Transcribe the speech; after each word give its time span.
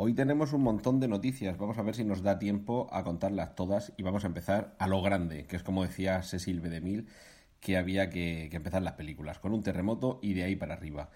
Hoy 0.00 0.14
tenemos 0.14 0.52
un 0.52 0.62
montón 0.62 1.00
de 1.00 1.08
noticias, 1.08 1.58
vamos 1.58 1.76
a 1.76 1.82
ver 1.82 1.96
si 1.96 2.04
nos 2.04 2.22
da 2.22 2.38
tiempo 2.38 2.86
a 2.92 3.02
contarlas 3.02 3.56
todas 3.56 3.92
y 3.96 4.04
vamos 4.04 4.22
a 4.22 4.28
empezar 4.28 4.76
a 4.78 4.86
lo 4.86 5.02
grande, 5.02 5.44
que 5.46 5.56
es 5.56 5.64
como 5.64 5.82
decía 5.82 6.22
Cecil 6.22 6.60
B. 6.60 6.70
DeMille, 6.70 7.06
que 7.58 7.76
había 7.76 8.08
que, 8.08 8.46
que 8.48 8.58
empezar 8.58 8.80
las 8.82 8.92
películas, 8.92 9.40
con 9.40 9.52
un 9.52 9.64
terremoto 9.64 10.20
y 10.22 10.34
de 10.34 10.44
ahí 10.44 10.54
para 10.54 10.74
arriba. 10.74 11.10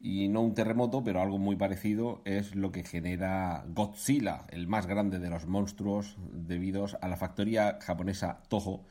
Y 0.00 0.26
no 0.26 0.40
un 0.40 0.52
terremoto, 0.52 1.04
pero 1.04 1.22
algo 1.22 1.38
muy 1.38 1.54
parecido 1.54 2.22
es 2.24 2.56
lo 2.56 2.72
que 2.72 2.82
genera 2.82 3.64
Godzilla, 3.68 4.46
el 4.48 4.66
más 4.66 4.88
grande 4.88 5.20
de 5.20 5.30
los 5.30 5.46
monstruos, 5.46 6.16
debido 6.32 6.86
a 7.00 7.06
la 7.06 7.16
factoría 7.16 7.78
japonesa 7.80 8.42
Toho, 8.48 8.84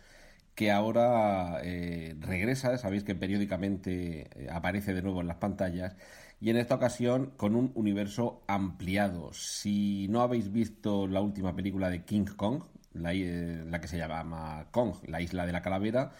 que 0.56 0.72
ahora 0.72 1.60
eh, 1.64 2.16
regresa, 2.20 2.78
sabéis 2.78 3.04
que 3.04 3.16
periódicamente 3.16 4.30
eh, 4.36 4.48
aparece 4.52 4.94
de 4.94 5.02
nuevo 5.02 5.22
en 5.22 5.28
las 5.28 5.38
pantallas, 5.38 5.96
y 6.40 6.50
en 6.50 6.58
esta 6.58 6.76
ocasión 6.76 7.32
con 7.38 7.56
un 7.56 7.72
universo 7.76 8.44
ampliado. 8.48 9.32
Si 9.34 10.08
no 10.10 10.22
habéis 10.22 10.52
visto 10.52 11.08
la 11.08 11.22
última 11.22 11.56
película 11.56 11.90
de 11.90 12.04
King 12.04 12.26
Kong, 12.36 12.64
la, 12.94 13.14
eh, 13.14 13.64
la 13.68 13.80
que 13.82 13.88
se 13.88 13.98
llama 13.98 14.68
Kong, 14.72 14.96
la 15.08 15.22
isla 15.22 15.46
de 15.46 15.54
la 15.54 15.62
calavera, 15.62 16.12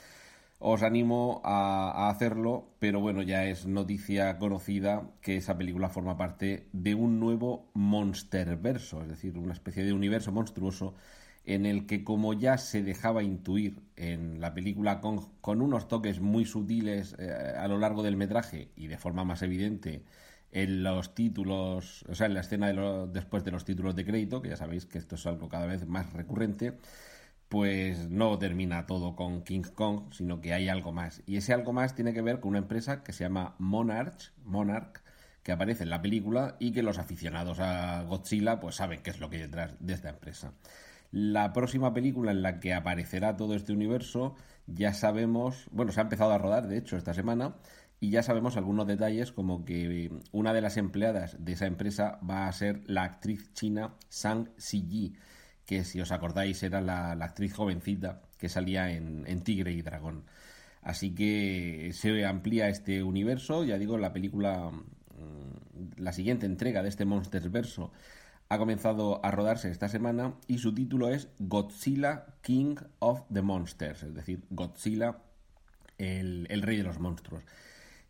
os 0.60 0.82
animo 0.82 1.42
a, 1.44 1.92
a, 1.92 2.10
hacerlo, 2.10 2.70
pero 2.80 3.02
bueno, 3.02 3.22
ya 3.22 3.46
es 3.46 3.66
noticia 3.66 4.38
conocida 4.38 5.10
que 5.22 5.36
esa 5.36 5.58
película 5.58 5.90
forma 5.90 6.16
parte 6.18 6.70
de 6.72 6.96
un 6.96 7.20
nuevo 7.20 7.70
monsterverso, 7.74 9.02
es 9.02 9.10
decir, 9.10 9.38
una 9.38 9.54
especie 9.54 9.84
de 9.84 9.92
universo 9.92 10.32
monstruoso 10.32 10.96
en 11.46 11.66
el 11.66 11.86
que 11.86 12.04
como 12.04 12.34
ya 12.34 12.58
se 12.58 12.84
dejaba 12.84 13.24
intuir 13.24 13.82
en 13.96 14.40
la 14.40 14.54
película 14.54 15.02
con, 15.02 15.30
con 15.42 15.62
unos 15.62 15.88
toques 15.88 16.22
muy 16.22 16.46
sutiles 16.46 17.16
eh, 17.20 17.54
a 17.58 17.68
lo 17.68 17.78
largo 17.80 18.04
del 18.04 18.16
metraje 18.16 18.72
y 18.76 18.88
de 18.88 18.98
forma 18.98 19.24
más 19.26 19.42
evidente 19.42 20.04
en 20.52 20.84
los 20.84 21.16
títulos, 21.16 22.06
o 22.08 22.16
sea, 22.16 22.28
en 22.28 22.36
la 22.36 22.42
escena 22.42 22.68
de 22.68 22.74
lo, 22.74 23.08
después 23.08 23.44
de 23.44 23.52
los 23.52 23.66
títulos 23.66 23.96
de 23.96 24.06
crédito, 24.06 24.42
que 24.42 24.50
ya 24.50 24.58
sabéis 24.58 24.86
que 24.86 25.00
esto 25.00 25.16
es 25.16 25.26
algo 25.26 25.50
cada 25.50 25.66
vez 25.66 25.88
más 25.88 26.14
recurrente, 26.14 26.78
pues 27.50 28.10
no 28.10 28.38
termina 28.40 28.86
todo 28.86 29.16
con 29.16 29.44
King 29.44 29.64
Kong, 29.76 30.14
sino 30.14 30.42
que 30.42 30.54
hay 30.54 30.70
algo 30.70 30.92
más. 30.92 31.24
Y 31.26 31.38
ese 31.38 31.54
algo 31.54 31.74
más 31.74 31.96
tiene 31.96 32.14
que 32.14 32.22
ver 32.22 32.40
con 32.40 32.50
una 32.52 32.60
empresa 32.60 33.04
que 33.04 33.14
se 33.14 33.24
llama 33.24 33.56
Monarch, 33.60 34.34
Monarch, 34.44 35.02
que 35.44 35.52
aparece 35.52 35.84
en 35.84 35.90
la 35.90 36.02
película 36.02 36.56
y 36.60 36.72
que 36.72 36.84
los 36.84 37.00
aficionados 37.00 37.60
a 37.60 38.04
Godzilla 38.04 38.60
pues 38.60 38.76
saben 38.76 39.02
qué 39.04 39.10
es 39.10 39.20
lo 39.20 39.30
que 39.30 39.38
hay 39.38 39.42
detrás 39.44 39.76
de 39.80 39.94
esta 39.94 40.10
empresa. 40.10 40.54
La 41.14 41.54
próxima 41.54 41.94
película 41.94 42.32
en 42.32 42.42
la 42.42 42.60
que 42.60 42.74
aparecerá 42.74 43.38
todo 43.38 43.54
este 43.54 43.72
universo 43.72 44.34
ya 44.66 44.96
sabemos, 44.96 45.68
bueno, 45.70 45.92
se 45.92 46.00
ha 46.00 46.04
empezado 46.04 46.32
a 46.32 46.40
rodar 46.40 46.68
de 46.68 46.76
hecho 46.76 46.98
esta 46.98 47.14
semana 47.14 47.56
y 48.00 48.10
ya 48.10 48.24
sabemos 48.24 48.58
algunos 48.58 48.88
detalles 48.88 49.32
como 49.32 49.64
que 49.64 50.12
una 50.32 50.54
de 50.54 50.62
las 50.62 50.76
empleadas 50.76 51.38
de 51.38 51.52
esa 51.52 51.68
empresa 51.68 52.18
va 52.28 52.48
a 52.48 52.52
ser 52.52 52.82
la 52.88 53.04
actriz 53.04 53.54
china 53.54 53.94
Sang 54.10 54.50
Ziyi 54.60 55.14
que 55.68 55.84
si 55.84 56.02
os 56.02 56.12
acordáis 56.12 56.64
era 56.64 56.82
la, 56.82 57.12
actriz 57.12 57.54
jovencita 57.54 58.24
que 58.40 58.50
salía 58.50 58.92
en, 58.92 59.24
en, 59.28 59.42
Tigre 59.44 59.72
y 59.72 59.84
Dragón. 59.84 60.26
Así 60.82 61.14
que 61.14 61.92
se 61.94 62.26
amplía 62.26 62.70
este 62.70 63.04
universo, 63.04 63.64
ya 63.64 63.78
digo, 63.78 64.00
la 64.00 64.14
película, 64.14 64.72
la 65.96 66.12
siguiente 66.12 66.48
entrega 66.48 66.82
de 66.82 66.90
este 66.90 67.06
Monsters 67.06 67.52
Verso 67.52 67.92
ha 68.50 68.58
comenzado 68.58 69.24
a 69.26 69.32
rodarse 69.32 69.72
esta 69.72 69.90
semana 69.90 70.36
y 70.48 70.60
su 70.60 70.74
título 70.74 71.10
es 71.10 71.30
Godzilla 71.40 72.26
King 72.42 72.76
of 73.00 73.24
the 73.32 73.42
Monsters, 73.42 74.04
es 74.04 74.14
decir, 74.14 74.44
Godzilla, 74.50 75.18
el, 75.98 76.62
rey 76.62 76.78
de 76.78 76.84
los 76.84 77.00
monstruos. 77.00 77.44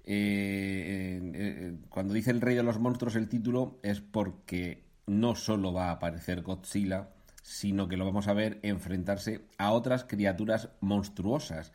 Eh, 0.05 1.19
eh, 1.33 1.77
cuando 1.89 2.13
dice 2.13 2.31
el 2.31 2.41
rey 2.41 2.55
de 2.55 2.63
los 2.63 2.77
monstruos 2.77 3.15
el 3.15 3.29
título 3.29 3.79
es 3.83 4.01
porque 4.01 4.83
no 5.05 5.35
solo 5.35 5.71
va 5.71 5.89
a 5.89 5.91
aparecer 5.91 6.41
Godzilla, 6.41 7.09
sino 7.41 7.87
que 7.87 7.97
lo 7.97 8.05
vamos 8.05 8.27
a 8.27 8.33
ver 8.33 8.59
enfrentarse 8.63 9.41
a 9.57 9.71
otras 9.71 10.05
criaturas 10.05 10.69
monstruosas. 10.79 11.71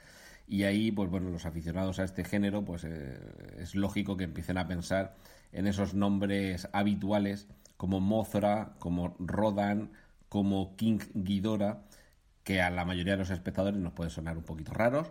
Y 0.47 0.65
ahí, 0.65 0.91
pues 0.91 1.11
bueno, 1.11 1.29
los 1.29 1.45
aficionados 1.45 1.99
a 1.99 2.05
este 2.05 2.25
género, 2.25 2.65
pues 2.65 2.85
eh, 2.85 3.19
es 3.59 3.75
lógico 3.75 4.17
que 4.17 4.25
empiecen 4.25 4.57
a 4.57 4.67
pensar 4.67 5.15
en 5.53 5.67
esos 5.67 5.93
nombres 5.95 6.69
habituales 6.73 7.49
como 7.79 8.01
Mothra, 8.01 8.75
como 8.79 9.17
Rodan, 9.19 9.93
como 10.29 10.77
King 10.77 10.99
Ghidorah, 11.15 11.81
que 12.45 12.61
a 12.61 12.71
la 12.71 12.85
mayoría 12.85 13.15
de 13.15 13.21
los 13.21 13.31
espectadores 13.31 13.81
nos 13.81 13.95
puede 13.95 14.11
sonar 14.11 14.37
un 14.37 14.45
poquito 14.45 14.73
raros, 14.75 15.09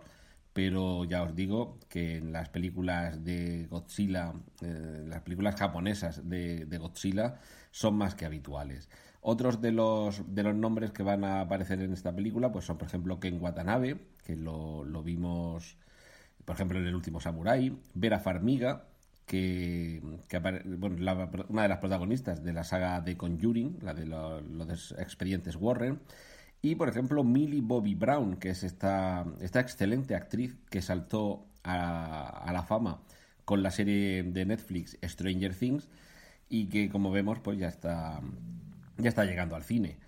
pero 0.52 1.04
ya 1.04 1.22
os 1.22 1.34
digo 1.34 1.78
que 1.88 2.16
en 2.18 2.32
las 2.32 2.48
películas 2.50 3.24
de 3.24 3.66
Godzilla, 3.70 4.32
eh, 4.60 5.04
las 5.06 5.22
películas 5.22 5.56
japonesas 5.56 6.28
de, 6.28 6.66
de, 6.66 6.78
Godzilla 6.78 7.36
son 7.70 7.96
más 7.96 8.14
que 8.14 8.26
habituales. 8.26 8.88
Otros 9.20 9.60
de 9.60 9.72
los, 9.72 10.34
de 10.34 10.42
los 10.42 10.54
nombres 10.54 10.90
que 10.90 11.02
van 11.02 11.24
a 11.24 11.40
aparecer 11.42 11.80
en 11.80 11.92
esta 11.92 12.14
película 12.14 12.52
pues 12.52 12.64
son, 12.64 12.76
por 12.78 12.88
ejemplo, 12.88 13.20
Ken 13.20 13.40
Watanabe, 13.40 13.98
que 14.24 14.36
lo, 14.36 14.84
lo 14.84 15.02
vimos, 15.02 15.76
por 16.44 16.56
ejemplo, 16.56 16.78
en 16.78 16.86
El 16.86 16.94
último 16.94 17.20
Samurai, 17.20 17.76
Vera 17.94 18.18
Farmiga, 18.18 18.84
que, 19.28 20.02
que 20.26 20.38
una 20.38 21.62
de 21.62 21.68
las 21.68 21.78
protagonistas 21.78 22.42
de 22.42 22.52
la 22.54 22.64
saga 22.64 23.00
de 23.02 23.16
Conjuring, 23.16 23.78
la 23.82 23.92
de 23.94 24.06
lo, 24.06 24.40
los 24.40 24.92
expedientes 24.98 25.54
Warren, 25.54 26.00
y 26.62 26.74
por 26.74 26.88
ejemplo 26.88 27.22
Millie 27.22 27.60
Bobby 27.60 27.94
Brown, 27.94 28.36
que 28.36 28.50
es 28.50 28.64
esta, 28.64 29.26
esta 29.40 29.60
excelente 29.60 30.16
actriz 30.16 30.56
que 30.70 30.82
saltó 30.82 31.46
a, 31.62 32.26
a, 32.28 32.52
la 32.52 32.62
fama 32.62 33.02
con 33.44 33.62
la 33.62 33.70
serie 33.70 34.22
de 34.22 34.46
Netflix 34.46 34.96
Stranger 35.02 35.54
Things 35.54 35.88
y 36.48 36.66
que 36.68 36.88
como 36.88 37.10
vemos 37.10 37.38
pues 37.40 37.58
ya 37.58 37.68
está 37.68 38.20
ya 38.96 39.08
está 39.10 39.24
llegando 39.24 39.56
al 39.56 39.62
cine. 39.62 39.98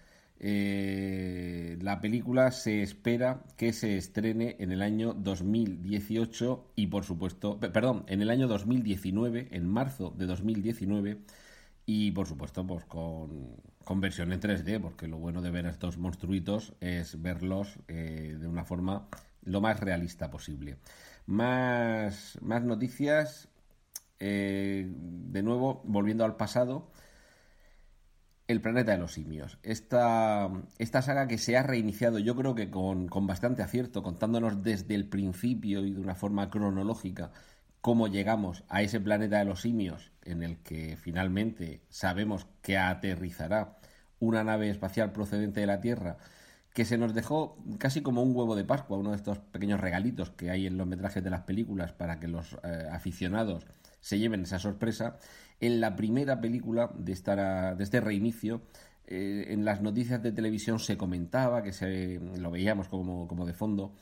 Eh, 0.43 1.77
la 1.83 2.01
película 2.01 2.51
se 2.51 2.83
espera 2.83 3.45
que 3.59 3.75
se 3.75 3.99
estrene 3.99 4.57
en 4.59 4.73
el 4.73 4.81
año 4.81 5.13
2018 5.13 6.73
y 6.77 6.87
por 6.87 7.05
supuesto, 7.05 7.61
perdón, 7.61 8.05
en 8.09 8.23
el 8.23 8.31
año 8.31 8.49
2019, 8.49 9.49
en 9.51 9.69
marzo 9.69 10.15
de 10.17 10.25
2019 10.25 11.19
y 11.85 12.13
por 12.13 12.27
supuesto 12.27 12.67
pues 12.67 12.85
con, 12.87 13.57
con 13.85 14.01
versión 14.01 14.33
en 14.33 14.41
3D, 14.41 14.81
porque 14.81 15.09
lo 15.09 15.19
bueno 15.19 15.43
de 15.43 15.51
ver 15.51 15.67
a 15.67 15.71
estos 15.71 15.99
monstruitos 15.99 16.73
es 16.81 17.21
verlos 17.21 17.79
eh, 17.89 18.37
de 18.41 18.47
una 18.47 18.65
forma 18.65 19.09
lo 19.45 19.61
más 19.61 19.81
realista 19.81 20.31
posible. 20.31 20.77
Más, 21.27 22.39
más 22.41 22.63
noticias, 22.63 23.49
eh, 24.19 24.87
de 24.89 25.43
nuevo, 25.43 25.83
volviendo 25.85 26.25
al 26.25 26.37
pasado. 26.37 26.91
El 28.51 28.61
planeta 28.61 28.91
de 28.91 28.99
los 28.99 29.13
simios. 29.13 29.59
Esta, 29.63 30.51
esta 30.79 31.03
saga 31.03 31.29
que 31.29 31.39
se 31.39 31.57
ha 31.57 31.63
reiniciado 31.63 32.19
yo 32.19 32.35
creo 32.35 32.57
que 32.57 32.69
con, 32.69 33.07
con, 33.07 33.29
bastante 33.29 33.63
acierto, 33.63 34.03
contándonos 34.03 34.65
desde 34.65 34.97
el 34.97 35.09
principio 35.09 35.87
y 35.87 35.93
de 35.93 36.01
una 36.01 36.17
forma 36.17 36.51
cronológica 36.51 37.31
cómo 37.81 38.09
llegamos 38.09 38.65
a 38.69 38.83
ese 38.83 38.99
planeta 38.99 39.39
de 39.39 39.45
los 39.45 39.61
simios 39.61 40.11
en 40.25 40.43
el 40.43 40.59
que 40.65 40.97
finalmente 40.97 41.83
sabemos 41.91 42.49
que 42.61 42.77
aterrizará 42.77 43.79
una 44.19 44.43
nave 44.43 44.69
espacial 44.69 45.13
procedente 45.13 45.61
de 45.61 45.67
la 45.69 45.81
Tierra 45.81 46.17
que 46.75 46.85
se 46.85 46.99
nos 46.99 47.15
dejó 47.15 47.57
casi 47.79 48.03
como 48.03 48.21
un 48.21 48.35
huevo 48.35 48.57
de 48.57 48.65
Pascua, 48.65 48.99
uno 48.99 49.11
de 49.11 49.17
estos 49.17 49.39
pequeños 49.39 49.79
regalitos 49.79 50.31
que 50.31 50.51
hay 50.51 50.67
en 50.67 50.77
los 50.77 50.89
metrajes 50.89 51.23
de 51.23 51.31
las 51.31 51.43
películas 51.43 51.93
para 51.93 52.19
que 52.19 52.27
los 52.27 52.55
eh, 52.65 52.89
aficionados 52.91 53.65
se 54.01 54.19
lleven 54.19 54.43
esa 54.43 54.59
sorpresa. 54.59 55.19
En 55.61 55.81
la 55.81 55.97
primera 55.97 56.41
película 56.41 56.91
de, 56.95 57.13
esta, 57.13 57.75
de 57.75 57.85
este 57.85 58.01
reinicio, 58.01 58.63
eh, 59.07 59.47
en 59.49 59.65
las 59.65 59.83
noticias 59.83 60.23
de 60.23 60.33
televisión 60.33 60.79
se 60.79 60.97
comentaba, 60.97 61.63
que 61.63 61.73
se, 61.73 62.19
lo 62.19 62.51
veíamos 62.51 62.89
como, 62.89 63.29
como 63.29 63.47
de 63.47 63.53
fondo, 63.53 63.95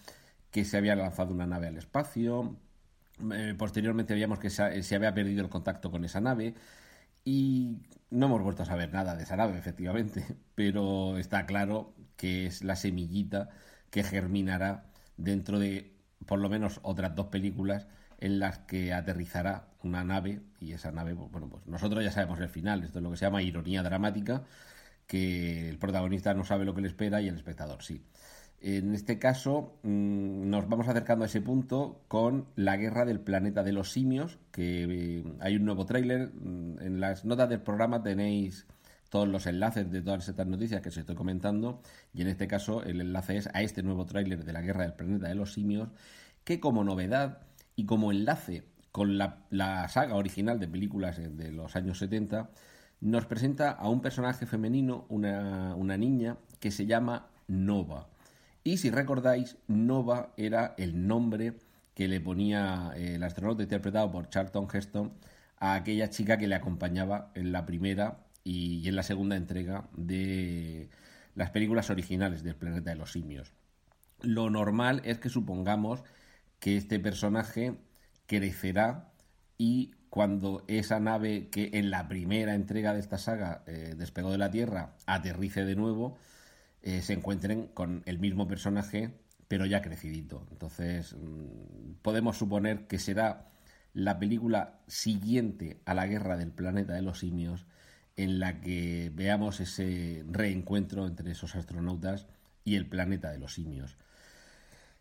que 0.50 0.64
se 0.64 0.76
había 0.76 0.94
lanzado 0.96 1.34
una 1.34 1.46
nave 1.46 1.68
al 1.68 1.76
espacio. 1.76 2.56
Eh, 3.32 3.54
posteriormente 3.58 4.14
veíamos 4.14 4.38
que 4.38 4.50
se, 4.50 4.82
se 4.82 4.94
había 4.94 5.12
perdido 5.14 5.42
el 5.42 5.50
contacto 5.50 5.90
con 5.90 6.04
esa 6.04 6.20
nave. 6.20 6.54
Y 7.24 7.78
no 8.10 8.26
hemos 8.26 8.42
vuelto 8.42 8.62
a 8.62 8.66
saber 8.66 8.92
nada 8.92 9.16
de 9.16 9.24
esa 9.24 9.36
nave, 9.36 9.58
efectivamente, 9.58 10.24
pero 10.54 11.18
está 11.18 11.46
claro 11.46 11.94
que 12.16 12.46
es 12.46 12.64
la 12.64 12.76
semillita 12.76 13.50
que 13.90 14.02
germinará 14.02 14.84
dentro 15.16 15.58
de 15.58 15.94
por 16.26 16.38
lo 16.38 16.48
menos 16.48 16.80
otras 16.82 17.14
dos 17.14 17.26
películas 17.26 17.86
en 18.19 18.38
las 18.38 18.59
que 18.59 18.93
aterrizará 18.93 19.69
una 19.82 20.05
nave 20.05 20.41
y 20.61 20.73
esa 20.73 20.91
nave, 20.91 21.12
bueno, 21.12 21.49
pues 21.49 21.67
nosotros 21.67 22.05
ya 22.05 22.11
sabemos 22.11 22.41
el 22.41 22.49
final, 22.49 22.82
esto 22.82 22.99
es 22.99 23.03
lo 23.03 23.11
que 23.11 23.17
se 23.17 23.25
llama 23.25 23.43
ironía 23.43 23.82
dramática, 23.82 24.44
que 25.06 25.69
el 25.69 25.79
protagonista 25.79 26.35
no 26.35 26.44
sabe 26.44 26.65
lo 26.65 26.75
que 26.75 26.82
le 26.82 26.88
espera 26.88 27.20
y 27.20 27.29
el 27.29 27.37
espectador 27.37 27.82
sí. 27.82 28.03
En 28.61 28.93
este 28.93 29.20
caso 29.20 29.79
mm, 29.85 30.50
nos 30.50 30.69
vamos 30.69 30.88
acercando 30.88 31.25
a 31.25 31.29
ese 31.29 31.41
punto 31.41 32.03
con 32.09 32.49
la 32.56 32.76
guerra 32.76 33.05
del 33.05 33.20
planeta 33.20 33.62
de 33.62 33.73
los 33.73 33.93
simios, 33.93 34.38
que 34.50 34.85
eh, 34.85 35.25
hay 35.41 35.56
un 35.56 35.65
nuevo 35.65 35.87
tráiler. 35.87 36.32
Mm, 36.35 36.81
en 36.81 37.00
las 37.00 37.25
notas 37.25 37.49
del 37.49 37.61
programa 37.62 38.03
tenéis 38.03 38.67
todos 39.11 39.29
los 39.29 39.47
enlaces 39.47 39.91
de 39.91 40.03
todas 40.03 40.29
estas 40.29 40.47
noticias 40.47 40.82
que 40.82 40.88
os 40.88 40.97
estoy 40.97 41.15
comentando 41.15 41.81
y 42.12 42.23
en 42.23 42.29
este 42.29 42.47
caso 42.47 42.82
el 42.82 43.00
enlace 43.00 43.37
es 43.37 43.49
a 43.55 43.62
este 43.62 43.82
nuevo 43.82 44.05
tráiler 44.05 44.44
de 44.44 44.53
la 44.53 44.61
guerra 44.61 44.82
del 44.82 44.94
planeta 44.94 45.29
de 45.29 45.35
los 45.35 45.55
simios 45.55 45.88
que 46.44 46.61
como 46.61 46.85
novedad 46.85 47.47
y 47.78 47.86
como 47.86 48.10
enlace 48.10 48.64
con 48.90 49.19
la, 49.19 49.86
saga 49.88 50.16
original 50.16 50.58
de 50.58 50.66
películas 50.66 51.16
de 51.16 51.52
los 51.52 51.76
años 51.76 51.98
70 51.98 52.50
nos 53.00 53.25
presenta 53.26 53.70
a 53.70 53.88
un 53.88 54.00
personaje 54.00 54.46
femenino, 54.46 55.06
una, 55.08 55.76
una 55.76 55.96
niña 55.96 56.38
que 56.58 56.72
se 56.72 56.86
llama 56.86 57.28
Nova. 57.46 58.08
Y 58.64 58.78
si 58.78 58.90
recordáis, 58.90 59.58
Nova 59.69 60.32
era 60.36 60.75
el 60.76 61.06
nombre 61.06 61.54
que 61.94 62.08
le 62.08 62.20
ponía 62.20 62.90
eh, 62.96 63.14
el 63.14 63.22
astronauta 63.22 63.62
interpretado 63.62 64.10
por 64.10 64.28
Charlton 64.28 64.66
Heston 64.72 65.12
a 65.58 65.74
aquella 65.74 66.10
chica 66.10 66.36
que 66.36 66.48
le 66.48 66.56
acompañaba 66.56 67.31
en 67.36 67.52
la 67.52 67.64
primera 67.64 68.24
y, 68.42 68.88
en 68.88 68.96
la 68.96 69.04
segunda 69.04 69.36
entrega 69.36 69.88
de 69.96 70.90
las 71.36 71.50
películas 71.50 71.90
originales 71.90 72.42
del 72.42 72.56
planeta 72.56 72.90
de 72.90 72.96
los 72.96 73.12
simios. 73.12 73.52
Lo 74.20 74.50
normal 74.50 75.00
es 75.04 75.20
que 75.20 75.28
supongamos 75.28 76.02
que 76.58 76.76
este 76.76 76.99
personaje 76.99 77.75
crecerá 78.26 79.12
y 79.56 79.93
cuando 80.10 80.64
esa 80.69 81.00
nave 81.00 81.49
que 81.49 81.70
en 81.75 81.90
la 81.90 82.08
primera 82.08 82.55
entrega 82.55 82.94
de 82.94 83.00
esta 83.00 83.19
saga 83.19 83.62
eh, 83.66 83.94
despegó 83.96 84.31
de 84.31 84.38
la 84.38 84.50
Tierra 84.50 84.94
aterrice 85.06 85.64
de 85.64 85.76
nuevo, 85.76 86.16
eh, 86.82 87.02
se 87.02 87.12
encuentren 87.12 87.69
con 87.69 88.02
el 88.06 88.19
mismo 88.19 88.49
personaje, 88.49 89.10
pero 89.49 89.66
ya 89.66 89.82
crecidito. 89.82 90.46
Entonces, 90.50 91.14
mm, 91.14 91.94
podemos 92.02 92.38
suponer 92.38 92.87
que 92.87 92.99
será 92.99 93.49
la 93.93 94.19
película 94.19 94.81
siguiente 94.87 95.81
a 95.84 95.94
la 95.94 96.06
guerra 96.06 96.37
del 96.37 96.52
planeta 96.52 96.94
de 96.94 97.02
los 97.02 97.19
simios 97.19 97.66
en 98.16 98.38
la 98.40 98.60
que 98.60 99.12
veamos 99.14 99.60
ese 99.60 100.25
reencuentro 100.28 101.06
entre 101.06 101.31
esos 101.32 101.55
astronautas 101.55 102.26
y 102.64 102.76
el 102.76 102.87
planeta 102.87 103.31
de 103.31 103.38
los 103.38 103.55
simios. 103.55 103.96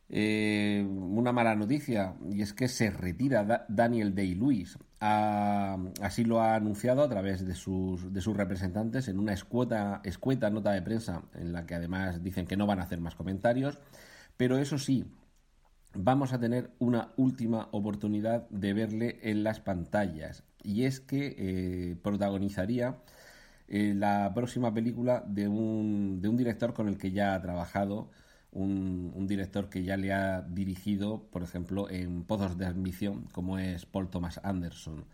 Eh, 0.09 0.86
una 0.88 1.33
mala 1.33 1.56
noticia, 1.56 2.15
y 2.31 2.42
es 2.42 2.54
que 2.54 2.68
se 2.68 2.89
retira 2.89 3.65
Daniel 3.68 4.15
Day-Lewis. 4.15 4.77
así 5.00 6.24
lo 6.24 6.42
ha 6.42 6.56
anunciado 6.56 7.04
a 7.04 7.09
través 7.09 7.45
de 7.45 7.56
sus, 7.56 8.13
de 8.13 8.21
sus 8.21 8.36
representantes 8.36 9.07
en 9.09 9.19
una 9.19 9.33
escueta, 9.33 10.01
escueta 10.04 10.50
nota 10.50 10.71
de 10.71 10.81
prensa 10.81 11.24
en 11.36 11.51
la 11.54 11.65
que 11.65 11.75
además 11.75 12.24
dicen 12.24 12.48
que 12.48 12.57
no 12.57 12.65
van 12.68 12.80
a 12.80 12.83
hacer 12.83 13.00
más 13.00 13.15
comentarios. 13.15 13.80
Pero 14.38 14.57
eso 14.57 14.77
sí, 14.77 15.06
vamos 15.94 16.33
a 16.33 16.39
tener 16.39 16.71
una 16.80 17.12
última 17.18 17.69
oportunidad 17.71 18.48
de 18.50 18.74
verle 18.74 19.19
en 19.24 19.44
las 19.44 19.59
pantallas. 19.59 20.44
Y 20.63 20.83
es 20.86 21.00
que 21.00 21.36
eh, 21.38 21.95
protagonizaría 22.01 22.98
eh, 23.68 23.94
la 23.95 24.31
próxima 24.33 24.74
película 24.74 25.24
de 25.27 25.48
un, 25.48 26.21
de 26.21 26.30
un 26.30 26.38
director 26.38 26.74
con 26.74 26.88
el 26.88 26.98
que 26.98 27.12
ya 27.12 27.36
ha 27.36 27.42
trabajado, 27.42 28.09
un, 28.57 29.27
director 29.27 29.69
que 29.69 29.83
ya 29.83 29.98
le 29.98 30.13
ha 30.13 30.42
dirigido, 30.42 31.24
por 31.31 31.44
ejemplo, 31.44 31.89
en 31.89 32.24
Pozos 32.24 32.57
de 32.57 32.65
Admisión, 32.65 33.27
como 33.31 33.59
es 33.59 33.86
Paul 33.86 34.09
Thomas 34.09 34.39
Anderson. 34.44 35.06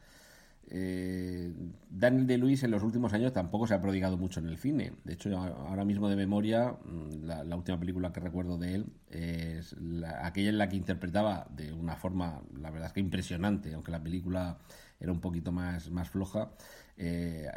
Eh, 0.69 1.51
Daniel 1.89 2.25
de 2.25 2.37
Luis 2.37 2.63
en 2.63 2.71
los 2.71 2.83
últimos 2.83 3.13
años 3.13 3.33
tampoco 3.33 3.67
se 3.67 3.73
ha 3.73 3.81
prodigado 3.81 4.17
mucho 4.17 4.39
en 4.39 4.47
el 4.47 4.57
cine. 4.57 4.93
De 5.03 5.13
hecho, 5.13 5.35
ahora 5.37 5.83
mismo 5.83 6.09
de 6.09 6.15
memoria, 6.15 6.71
mm, 6.85 7.25
la, 7.25 7.55
última 7.55 7.79
película 7.79 8.13
que 8.13 8.19
recuerdo 8.21 8.57
de 8.57 8.75
él 8.75 8.85
es 9.09 9.75
aquella 10.21 10.49
en 10.49 10.57
la 10.57 10.69
que 10.69 10.77
interpretaba 10.77 11.47
de 11.49 11.73
una 11.73 11.95
forma, 11.95 12.41
la 12.59 12.71
verdad 12.71 12.87
es 12.87 12.93
que 12.93 13.01
impresionante, 13.01 13.73
aunque 13.73 13.91
la 13.91 14.01
película 14.01 14.57
era 14.99 15.11
un 15.11 15.19
poquito 15.19 15.51
más, 15.51 15.91
más 15.91 16.09
floja, 16.09 16.51
eh, 16.97 17.47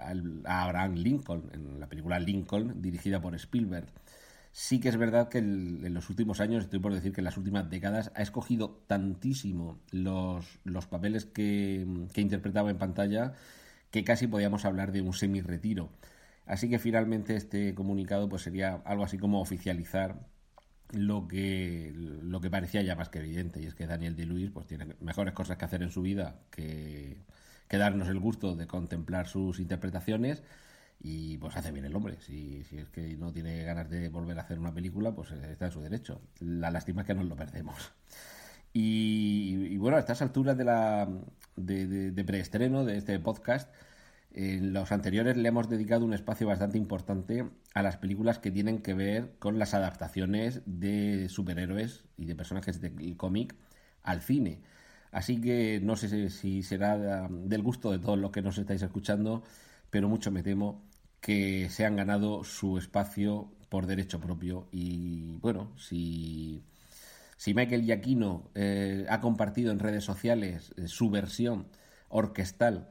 a 0.45 0.65
Abraham 0.65 0.95
Lincoln, 0.95 1.51
en 1.53 1.79
la 1.79 1.89
película 1.89 2.19
Lincoln, 2.19 2.83
dirigida 2.83 3.21
por 3.21 3.35
Spielberg. 3.37 3.87
Sí 4.59 4.81
que 4.81 4.89
es 4.89 4.97
verdad 4.97 5.29
que 5.29 5.37
en 5.37 5.93
los 5.93 6.09
últimos 6.09 6.41
años, 6.41 6.65
estoy 6.65 6.79
por 6.79 6.95
decir 6.95 7.13
que 7.13 7.21
en 7.21 7.27
las 7.27 7.37
últimas 7.37 7.69
décadas, 7.69 8.11
ha 8.15 8.23
escogido 8.23 8.83
tantísimo 8.87 9.79
los, 9.91 10.61
los 10.65 10.87
papeles 10.87 11.27
que, 11.27 11.87
que 12.15 12.23
interpretaba 12.23 12.71
en 12.71 12.79
pantalla 12.79 13.35
que 13.91 14.03
casi 14.03 14.27
podíamos 14.27 14.65
hablar 14.65 14.93
de 14.93 15.03
un 15.03 15.13
semi-retiro. 15.13 15.91
Así 16.47 16.71
que 16.71 16.79
finalmente 16.79 17.37
este 17.37 17.75
comunicado 17.75 18.31
pues 18.31 18.41
sería 18.43 18.77
algo 18.87 19.05
así 19.05 19.19
como 19.19 19.43
oficializar 19.43 20.27
lo 20.91 21.29
que, 21.29 21.93
lo 21.95 22.41
que 22.41 22.49
parecía 22.49 22.81
ya 22.81 22.97
más 22.97 23.11
que 23.11 23.19
evidente, 23.19 23.61
y 23.61 23.67
es 23.67 23.75
que 23.75 23.87
Daniel 23.87 24.17
de 24.17 24.25
Luis 24.25 24.51
pues, 24.51 24.67
tiene 24.67 24.87
mejores 25.01 25.35
cosas 25.35 25.59
que 25.59 25.67
hacer 25.67 25.83
en 25.83 25.91
su 25.91 26.01
vida 26.01 26.41
que, 26.51 27.19
que 27.69 27.77
darnos 27.77 28.09
el 28.09 28.21
gusto 28.21 28.57
de 28.57 28.67
contemplar 28.67 29.29
sus 29.29 29.61
interpretaciones 29.61 30.43
y 31.01 31.39
pues 31.39 31.57
hace 31.57 31.73
bien 31.73 31.85
el 31.85 31.95
hombre. 31.95 32.19
Si, 32.21 32.65
si 32.65 32.79
es 32.79 32.89
que 32.89 33.17
no 33.17 33.33
tiene 33.33 33.63
ganas 33.65 33.89
de 33.91 34.09
volver 34.09 34.39
a 34.39 34.43
hacer 34.43 34.59
una 34.59 34.75
película, 34.75 35.15
pues 35.15 35.31
está 35.31 35.67
en 35.67 35.73
su 35.73 35.81
derecho. 35.81 36.21
La 36.41 36.71
lástima 36.71 37.03
es 37.03 37.07
que 37.07 37.15
nos 37.15 37.27
lo 37.27 37.37
perdemos. 37.37 37.93
Y, 38.79 39.75
bueno, 39.79 39.97
a 39.97 40.01
estas 40.01 40.21
alturas 40.21 40.55
de, 40.59 40.65
la, 40.65 41.09
de, 41.57 42.25
preestreno 42.27 42.85
de 42.85 42.99
este 42.99 43.19
podcast, 43.19 43.73
en 44.35 44.75
los 44.75 44.93
anteriores 44.93 45.39
le 45.39 45.49
hemos 45.49 45.71
dedicado 45.71 46.05
un 46.05 46.13
espacio 46.13 46.47
bastante 46.47 46.77
importante 46.77 47.49
a 47.73 47.83
las 47.83 47.97
películas 47.97 48.39
que 48.39 48.51
tienen 48.51 48.83
que 48.83 48.93
ver 48.93 49.33
con 49.39 49.59
las 49.59 49.73
adaptaciones 49.73 50.61
de 50.67 51.31
superhéroes 51.31 52.05
y 52.19 52.27
de 52.27 52.35
personajes 52.35 52.83
del 52.83 53.17
cómic 53.17 53.55
al 54.03 54.21
cine. 54.21 54.61
Así 55.11 55.41
que 55.41 55.81
no 55.83 55.97
sé 55.97 56.29
si 56.29 56.63
será 56.63 57.29
del 57.31 57.63
gusto 57.63 57.93
de 57.93 57.99
todos 57.99 58.19
los 58.19 58.31
que 58.31 58.43
nos 58.43 58.59
estáis 58.59 58.83
escuchando 58.83 59.43
pero 59.97 60.11
mucho 60.11 60.31
me 60.31 60.43
temo 60.43 60.85
que 61.23 61.71
se 61.71 61.87
han 61.87 61.97
ganado 61.97 62.45
su 62.45 62.77
espacio 62.77 63.51
por 63.71 63.87
derecho 63.87 64.21
propio. 64.21 64.69
Y 64.71 65.39
bueno, 65.39 65.73
si, 65.79 66.63
si 67.39 67.55
Michael 67.55 67.81
Giacchino 67.81 68.51
eh, 68.55 69.07
ha 69.09 69.23
compartido 69.23 69.73
en 69.73 69.79
redes 69.79 70.05
sociales 70.05 70.75
eh, 70.77 70.87
su 70.87 71.09
versión 71.09 71.69
orquestal 72.11 72.91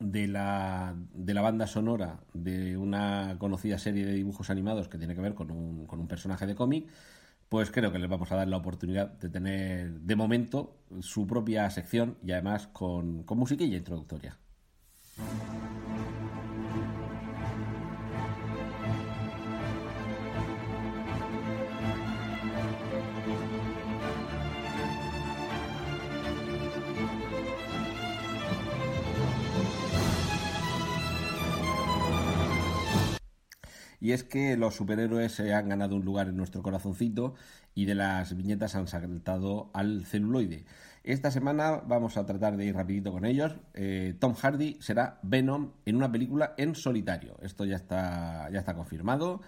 de 0.00 0.28
la, 0.28 0.94
de 1.14 1.32
la 1.32 1.40
banda 1.40 1.66
sonora 1.66 2.20
de 2.34 2.76
una 2.76 3.36
conocida 3.38 3.78
serie 3.78 4.04
de 4.04 4.12
dibujos 4.12 4.50
animados 4.50 4.88
que 4.88 4.98
tiene 4.98 5.14
que 5.14 5.22
ver 5.22 5.32
con 5.32 5.50
un, 5.50 5.86
con 5.86 5.98
un 5.98 6.08
personaje 6.08 6.46
de 6.46 6.54
cómic, 6.54 6.90
pues 7.48 7.70
creo 7.70 7.90
que 7.90 7.98
les 7.98 8.10
vamos 8.10 8.30
a 8.32 8.36
dar 8.36 8.48
la 8.48 8.58
oportunidad 8.58 9.12
de 9.12 9.30
tener 9.30 9.92
de 9.92 10.14
momento 10.14 10.76
su 11.00 11.26
propia 11.26 11.70
sección 11.70 12.18
y 12.22 12.32
además 12.32 12.66
con, 12.66 13.22
con 13.22 13.38
musiquilla 13.38 13.78
introductoria. 13.78 14.36
Y 34.00 34.12
es 34.12 34.24
que 34.24 34.56
los 34.56 34.76
superhéroes 34.76 35.32
se 35.32 35.52
han 35.52 35.68
ganado 35.68 35.96
un 35.96 36.04
lugar 36.04 36.28
en 36.28 36.36
nuestro 36.36 36.62
corazoncito 36.62 37.34
y 37.74 37.84
de 37.84 37.94
las 37.94 38.36
viñetas 38.36 38.74
han 38.74 38.86
saltado 38.86 39.70
al 39.72 40.04
celuloide. 40.04 40.64
Esta 41.04 41.30
semana 41.30 41.82
vamos 41.86 42.16
a 42.16 42.26
tratar 42.26 42.56
de 42.56 42.66
ir 42.66 42.74
rapidito 42.74 43.12
con 43.12 43.24
ellos. 43.24 43.54
Eh, 43.74 44.14
Tom 44.18 44.34
Hardy 44.34 44.76
será 44.80 45.18
Venom 45.22 45.72
en 45.86 45.96
una 45.96 46.12
película 46.12 46.54
en 46.58 46.74
solitario. 46.74 47.36
Esto 47.40 47.64
ya 47.64 47.76
está, 47.76 48.48
ya 48.52 48.58
está 48.58 48.74
confirmado. 48.74 49.40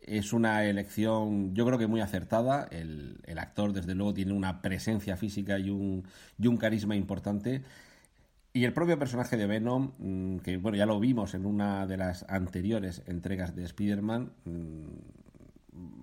Es 0.00 0.32
una 0.32 0.64
elección, 0.64 1.54
yo 1.54 1.66
creo 1.66 1.78
que 1.78 1.86
muy 1.86 2.00
acertada. 2.00 2.68
El, 2.70 3.20
el 3.24 3.38
actor, 3.38 3.72
desde 3.72 3.94
luego, 3.94 4.14
tiene 4.14 4.32
una 4.32 4.62
presencia 4.62 5.16
física 5.16 5.58
y 5.58 5.70
un, 5.70 6.04
y 6.38 6.46
un 6.46 6.56
carisma 6.56 6.94
importante. 6.94 7.62
Y 8.52 8.64
el 8.64 8.72
propio 8.72 8.98
personaje 8.98 9.36
de 9.36 9.46
Venom, 9.46 9.92
mm, 9.98 10.38
que 10.38 10.56
bueno, 10.56 10.76
ya 10.76 10.86
lo 10.86 10.98
vimos 10.98 11.34
en 11.34 11.46
una 11.46 11.86
de 11.86 11.96
las 11.96 12.24
anteriores 12.28 13.02
entregas 13.06 13.54
de 13.54 13.64
Spider-Man, 13.64 14.32
mm, 14.44 15.18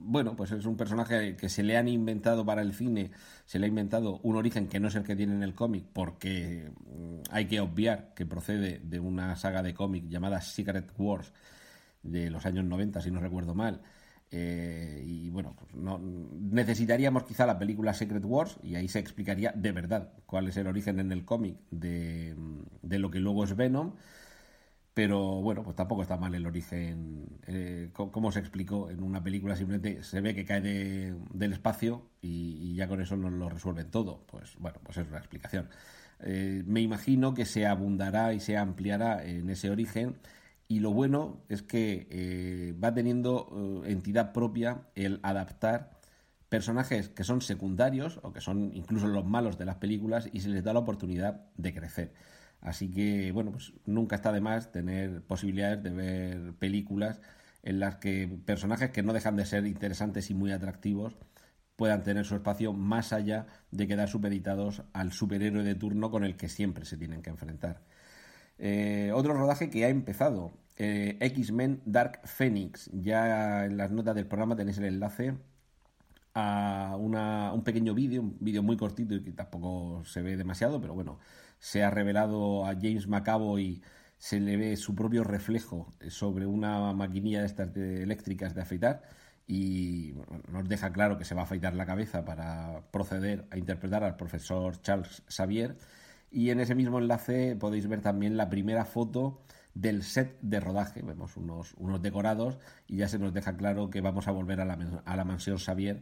bueno, 0.08 0.36
pues 0.36 0.52
es 0.52 0.66
un 0.66 0.78
personaje 0.78 1.36
que 1.36 1.50
se 1.50 1.64
le 1.64 1.78
han 1.78 1.88
inventado 1.88 2.46
para 2.46 2.62
el 2.62 2.74
cine, 2.74 3.12
se 3.46 3.60
le 3.60 3.66
ha 3.66 3.70
inventado 3.70 4.20
un 4.24 4.36
origen 4.36 4.68
que 4.68 4.80
no 4.80 4.88
es 4.88 4.96
el 4.96 5.04
que 5.04 5.16
tiene 5.16 5.34
en 5.34 5.44
el 5.44 5.56
cómic, 5.56 5.86
porque 5.92 6.72
mm, 6.86 7.32
hay 7.32 7.46
que 7.48 7.60
obviar 7.60 8.14
que 8.14 8.25
procede 8.25 8.80
de 8.84 9.00
una 9.00 9.36
saga 9.36 9.64
de 9.64 9.74
cómic 9.74 10.08
llamada 10.08 10.42
Secret 10.42 10.92
Wars 10.98 11.34
de 12.04 12.30
los 12.30 12.46
años 12.46 12.66
90, 12.66 13.02
si 13.02 13.12
no 13.12 13.20
recuerdo 13.20 13.56
mal, 13.56 13.82
eh, 14.32 15.03
y 15.05 15.29
bueno, 15.29 15.55
pues 15.58 15.74
no, 15.75 16.00
necesitaríamos 16.00 17.24
quizá 17.24 17.46
la 17.46 17.60
película 17.60 17.94
Secret 17.94 18.24
Wars 18.25 18.58
y 18.63 18.75
ahí 18.75 18.88
se 18.88 19.00
explicaría 19.00 19.51
de 19.55 19.72
verdad 19.72 20.13
cuál 20.25 20.48
es 20.48 20.58
el 20.58 20.67
origen 20.67 21.00
en 21.00 21.12
el 21.12 21.25
cómic 21.25 21.58
de, 21.72 22.36
de, 22.82 23.00
lo 23.00 23.12
que 23.12 23.20
luego 23.20 23.44
es 23.44 23.55
Venom. 23.55 23.94
pero 24.94 25.41
bueno, 25.41 25.63
pues 25.63 25.75
tampoco 25.75 26.01
está 26.03 26.17
mal 26.17 26.34
el 26.36 26.46
origen. 26.46 27.27
Eh, 27.48 27.89
como 27.94 28.32
se 28.32 28.39
explicó 28.39 28.89
en 28.89 29.03
una 29.03 29.24
película, 29.24 29.55
simplemente 29.55 30.03
se 30.03 30.22
ve 30.22 30.34
que 30.34 30.46
cae 30.46 30.62
del 30.62 31.53
espacio 31.53 32.03
y, 32.22 32.75
ya 32.75 32.88
con 32.88 33.01
eso 33.01 33.17
nos 33.17 33.34
lo 33.34 33.50
resuelven 33.50 33.91
todo. 33.91 34.24
Pues 34.27 34.55
bueno, 34.60 34.79
pues 34.84 34.98
es 34.98 35.08
una 35.10 35.20
explicación. 35.20 35.70
Eh, 36.22 36.63
me 36.65 36.82
imagino 36.82 37.34
que 37.34 37.46
se 37.46 37.65
abundará 37.67 38.34
y 38.34 38.39
se 38.39 38.58
ampliará 38.58 39.24
en 39.25 39.50
ese 39.50 39.70
origen. 39.70 40.15
Y 40.67 40.79
lo 40.79 40.91
bueno 40.91 41.43
es 41.50 41.62
que 41.62 42.07
eh, 42.10 42.74
va 42.84 42.93
teniendo 42.93 43.84
entidad 43.86 44.34
propia 44.34 44.88
el 44.95 45.19
adaptar 45.22 46.00
personajes 46.50 47.10
que 47.10 47.24
son 47.24 47.41
secundarios 47.41 48.19
o 48.24 48.31
que 48.31 48.41
son 48.41 48.72
incluso 48.74 49.07
los 49.07 49.25
malos 49.25 49.57
de 49.57 49.65
las 49.65 49.75
películas 49.75 50.29
y 50.31 50.39
se 50.39 50.50
les 50.50 50.63
da 50.63 50.74
la 50.74 50.79
oportunidad 50.79 51.45
de 51.57 51.74
crecer. 51.74 52.13
Así 52.62 52.89
que, 52.91 53.31
bueno, 53.31 53.51
pues 53.51 53.74
nunca 53.86 54.15
está 54.15 54.31
de 54.31 54.41
más 54.41 54.72
tener 54.72 55.22
posibilidades 55.24 55.84
de 55.84 55.89
ver 55.91 56.53
películas 56.53 57.22
en 57.62 57.79
las 57.79 57.98
que 57.98 58.27
personajes 58.45 58.91
que 58.91 59.03
no 59.03 59.13
dejan 59.13 59.36
de 59.36 59.45
ser 59.45 59.65
interesantes 59.65 60.29
y 60.29 60.34
muy 60.34 60.51
atractivos 60.51 61.17
puedan 61.75 62.03
tener 62.03 62.25
su 62.25 62.36
espacio 62.36 62.74
más 62.74 63.12
allá 63.12 63.48
de 63.72 63.88
quedar 63.88 64.07
supeditados 64.07 64.84
al 64.93 65.12
superhéroe 65.12 65.63
de 65.63 65.75
turno 65.75 66.10
con 66.10 66.24
el 66.24 66.38
que 66.38 66.48
siempre 66.48 66.86
se 66.86 66.98
tienen 66.98 67.22
que 67.22 67.31
enfrentar. 67.31 67.81
Eh, 68.57 69.12
otro 69.13 69.33
rodaje 69.33 69.69
que 69.69 69.85
ha 69.85 69.89
empezado, 69.89 70.53
eh, 70.77 71.17
X-Men 71.19 71.81
Dark 71.85 72.21
Phoenix. 72.25 72.89
Ya 72.93 73.65
en 73.65 73.77
las 73.77 73.91
notas 73.91 74.15
del 74.15 74.27
programa 74.27 74.55
tenéis 74.55 74.77
el 74.77 74.85
enlace 74.85 75.35
a 76.33 76.97
un 77.00 77.63
pequeño 77.63 77.93
vídeo, 77.93 78.21
un 78.21 78.38
vídeo 78.39 78.62
muy 78.62 78.75
cortito 78.77 79.15
y 79.15 79.24
que 79.24 79.31
tampoco 79.31 80.03
se 80.05 80.21
ve 80.21 80.35
demasiado, 80.35 80.81
pero 80.81 80.93
bueno, 80.93 81.19
se 81.59 81.83
ha 81.83 81.89
revelado 81.89 82.65
a 82.65 82.74
James 82.74 83.07
McAvoy 83.07 83.81
se 84.17 84.39
le 84.39 84.57
ve 84.57 84.75
su 84.77 84.95
propio 84.95 85.24
reflejo 85.24 85.93
sobre 86.09 86.45
una 86.45 86.93
maquinilla 86.93 87.41
de 87.41 87.45
estas 87.45 87.75
eléctricas 87.75 88.55
de 88.55 88.62
afeitar 88.62 89.03
y 89.47 90.13
nos 90.51 90.67
deja 90.67 90.91
claro 90.91 91.17
que 91.17 91.25
se 91.25 91.35
va 91.35 91.41
a 91.41 91.43
afeitar 91.43 91.75
la 91.75 91.85
cabeza 91.85 92.25
para 92.25 92.81
proceder 92.91 93.45
a 93.51 93.57
interpretar 93.57 94.03
al 94.03 94.15
profesor 94.15 94.81
Charles 94.81 95.21
Xavier 95.27 95.77
y 96.36 96.50
en 96.50 96.60
ese 96.60 96.75
mismo 96.75 97.00
enlace 97.00 97.56
podéis 97.56 97.88
ver 97.88 98.01
también 98.01 98.36
la 98.36 98.50
primera 98.50 98.84
foto 98.84 99.42
del 99.74 100.04
set 100.04 100.38
de 100.42 100.60
rodaje, 100.60 101.01
vemos 101.01 101.38
unos, 101.38 101.74
unos 101.77 102.01
decorados 102.01 102.58
y 102.88 102.98
ya 102.98 103.08
se 103.08 103.20
nos 103.20 103.34
deja 103.34 103.56
claro 103.56 103.89
que 103.89 104.01
vamos 104.01 104.27
a 104.27 104.32
volver 104.32 104.60
a 104.60 104.65
la, 104.65 104.77
a 105.06 105.15
la 105.15 105.24
mansión 105.24 105.58
Xavier 105.58 106.01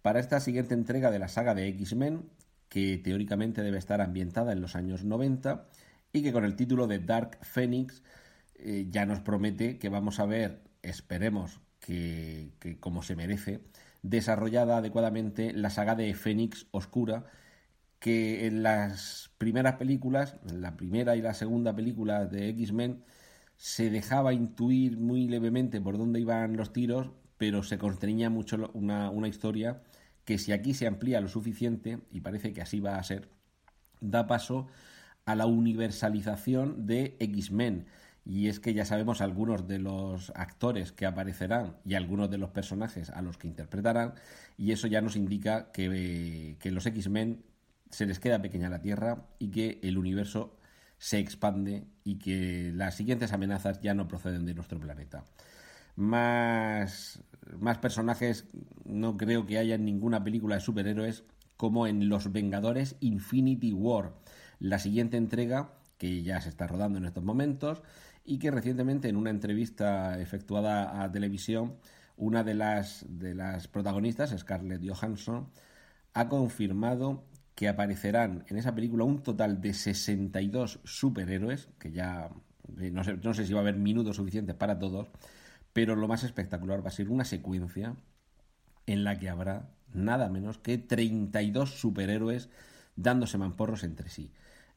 para 0.00 0.20
esta 0.20 0.38
siguiente 0.38 0.74
entrega 0.74 1.10
de 1.10 1.18
la 1.18 1.26
saga 1.26 1.54
de 1.54 1.66
X-Men 1.68 2.30
que 2.68 2.98
teóricamente 2.98 3.62
debe 3.62 3.78
estar 3.78 4.00
ambientada 4.00 4.52
en 4.52 4.60
los 4.60 4.76
años 4.76 5.04
90 5.04 5.66
y 6.12 6.22
que 6.22 6.32
con 6.32 6.44
el 6.44 6.54
título 6.54 6.86
de 6.86 7.00
Dark 7.00 7.38
Phoenix 7.42 8.02
eh, 8.54 8.86
ya 8.90 9.06
nos 9.06 9.20
promete 9.20 9.78
que 9.78 9.88
vamos 9.88 10.20
a 10.20 10.26
ver, 10.26 10.62
esperemos 10.82 11.60
que, 11.80 12.52
como 12.80 13.02
se 13.02 13.16
merece, 13.16 13.60
desarrollada 14.02 14.78
adecuadamente 14.78 15.52
la 15.52 15.70
saga 15.70 15.94
de 15.94 16.14
Fénix 16.14 16.66
Oscura, 16.70 17.26
que 18.04 18.44
en 18.46 18.62
las 18.62 19.30
primeras 19.38 19.76
películas, 19.76 20.36
en 20.46 20.60
la 20.60 20.76
primera 20.76 21.16
y 21.16 21.22
la 21.22 21.32
segunda 21.32 21.74
película 21.74 22.26
de 22.26 22.50
X-Men, 22.50 23.02
se 23.56 23.88
dejaba 23.88 24.34
intuir 24.34 24.98
muy 24.98 25.26
levemente 25.26 25.80
por 25.80 25.96
dónde 25.96 26.20
iban 26.20 26.54
los 26.54 26.74
tiros, 26.74 27.12
pero 27.38 27.62
se 27.62 27.78
constreñía 27.78 28.28
mucho 28.28 28.70
una, 28.74 29.08
una 29.08 29.28
historia 29.28 29.80
que 30.26 30.36
si 30.36 30.52
aquí 30.52 30.74
se 30.74 30.86
amplía 30.86 31.22
lo 31.22 31.28
suficiente, 31.28 32.00
y 32.12 32.20
parece 32.20 32.52
que 32.52 32.60
así 32.60 32.78
va 32.78 32.96
a 32.98 33.02
ser, 33.02 33.30
da 34.02 34.26
paso 34.26 34.66
a 35.24 35.34
la 35.34 35.46
universalización 35.46 36.86
de 36.86 37.16
X-Men. 37.20 37.86
Y 38.26 38.48
es 38.48 38.60
que 38.60 38.74
ya 38.74 38.84
sabemos 38.84 39.22
algunos 39.22 39.66
de 39.66 39.78
los 39.78 40.30
actores 40.34 40.92
que 40.92 41.06
aparecerán 41.06 41.76
y 41.86 41.94
algunos 41.94 42.28
de 42.30 42.36
los 42.36 42.50
personajes 42.50 43.08
a 43.08 43.22
los 43.22 43.38
que 43.38 43.48
interpretarán, 43.48 44.12
y 44.58 44.72
eso 44.72 44.88
ya 44.88 45.00
nos 45.00 45.16
indica 45.16 45.72
que, 45.72 46.56
que 46.60 46.70
los 46.70 46.84
X-Men 46.84 47.42
se 47.94 48.06
les 48.06 48.18
queda 48.18 48.42
pequeña 48.42 48.68
la 48.68 48.82
Tierra 48.82 49.28
y 49.38 49.52
que 49.52 49.78
el 49.84 49.98
universo 49.98 50.56
se 50.98 51.20
expande 51.20 51.86
y 52.02 52.18
que 52.18 52.72
las 52.74 52.96
siguientes 52.96 53.32
amenazas 53.32 53.80
ya 53.80 53.94
no 53.94 54.08
proceden 54.08 54.46
de 54.46 54.54
nuestro 54.54 54.80
planeta. 54.80 55.24
Más, 55.94 57.22
más 57.60 57.78
personajes 57.78 58.48
no 58.84 59.16
creo 59.16 59.46
que 59.46 59.58
haya 59.58 59.76
en 59.76 59.84
ninguna 59.84 60.24
película 60.24 60.56
de 60.56 60.60
superhéroes 60.60 61.22
como 61.56 61.86
en 61.86 62.08
Los 62.08 62.32
Vengadores 62.32 62.96
Infinity 62.98 63.72
War, 63.72 64.14
la 64.58 64.80
siguiente 64.80 65.16
entrega 65.16 65.70
que 65.96 66.24
ya 66.24 66.40
se 66.40 66.48
está 66.48 66.66
rodando 66.66 66.98
en 66.98 67.04
estos 67.04 67.22
momentos 67.22 67.80
y 68.24 68.40
que 68.40 68.50
recientemente 68.50 69.08
en 69.08 69.14
una 69.14 69.30
entrevista 69.30 70.20
efectuada 70.20 71.00
a 71.00 71.12
televisión 71.12 71.76
una 72.16 72.42
de 72.42 72.54
las, 72.54 73.06
de 73.08 73.36
las 73.36 73.68
protagonistas, 73.68 74.34
Scarlett 74.36 74.82
Johansson, 74.84 75.48
ha 76.12 76.28
confirmado 76.28 77.24
que 77.54 77.68
aparecerán 77.68 78.44
en 78.48 78.56
esa 78.56 78.74
película 78.74 79.04
un 79.04 79.22
total 79.22 79.60
de 79.60 79.74
62 79.74 80.80
superhéroes, 80.84 81.68
que 81.78 81.92
ya 81.92 82.30
eh, 82.80 82.90
no 82.90 83.04
sé, 83.04 83.16
no 83.22 83.34
sé 83.34 83.46
si 83.46 83.52
va 83.52 83.60
a 83.60 83.62
haber 83.62 83.76
minutos 83.76 84.16
suficientes 84.16 84.56
para 84.56 84.78
todos, 84.78 85.08
pero 85.72 85.96
lo 85.96 86.08
más 86.08 86.24
espectacular 86.24 86.84
va 86.84 86.88
a 86.88 86.92
ser 86.92 87.08
una 87.08 87.24
secuencia 87.24 87.96
en 88.86 89.04
la 89.04 89.18
que 89.18 89.28
habrá 89.28 89.70
nada 89.92 90.28
menos 90.28 90.58
que 90.58 90.78
32 90.78 91.78
superhéroes 91.80 92.48
dándose 92.96 93.38
mamporros 93.38 93.84
entre 93.84 94.10
sí. 94.10 94.30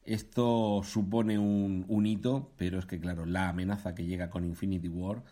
Esto 0.04 0.82
supone 0.84 1.38
un, 1.38 2.06
hito, 2.06 2.52
pero 2.56 2.78
es 2.78 2.86
que, 2.86 2.98
claro, 2.98 3.26
la 3.26 3.50
amenaza 3.50 3.94
que 3.94 4.06
llega 4.06 4.30
con 4.30 4.44
Infinity 4.44 4.88
War, 4.88 5.22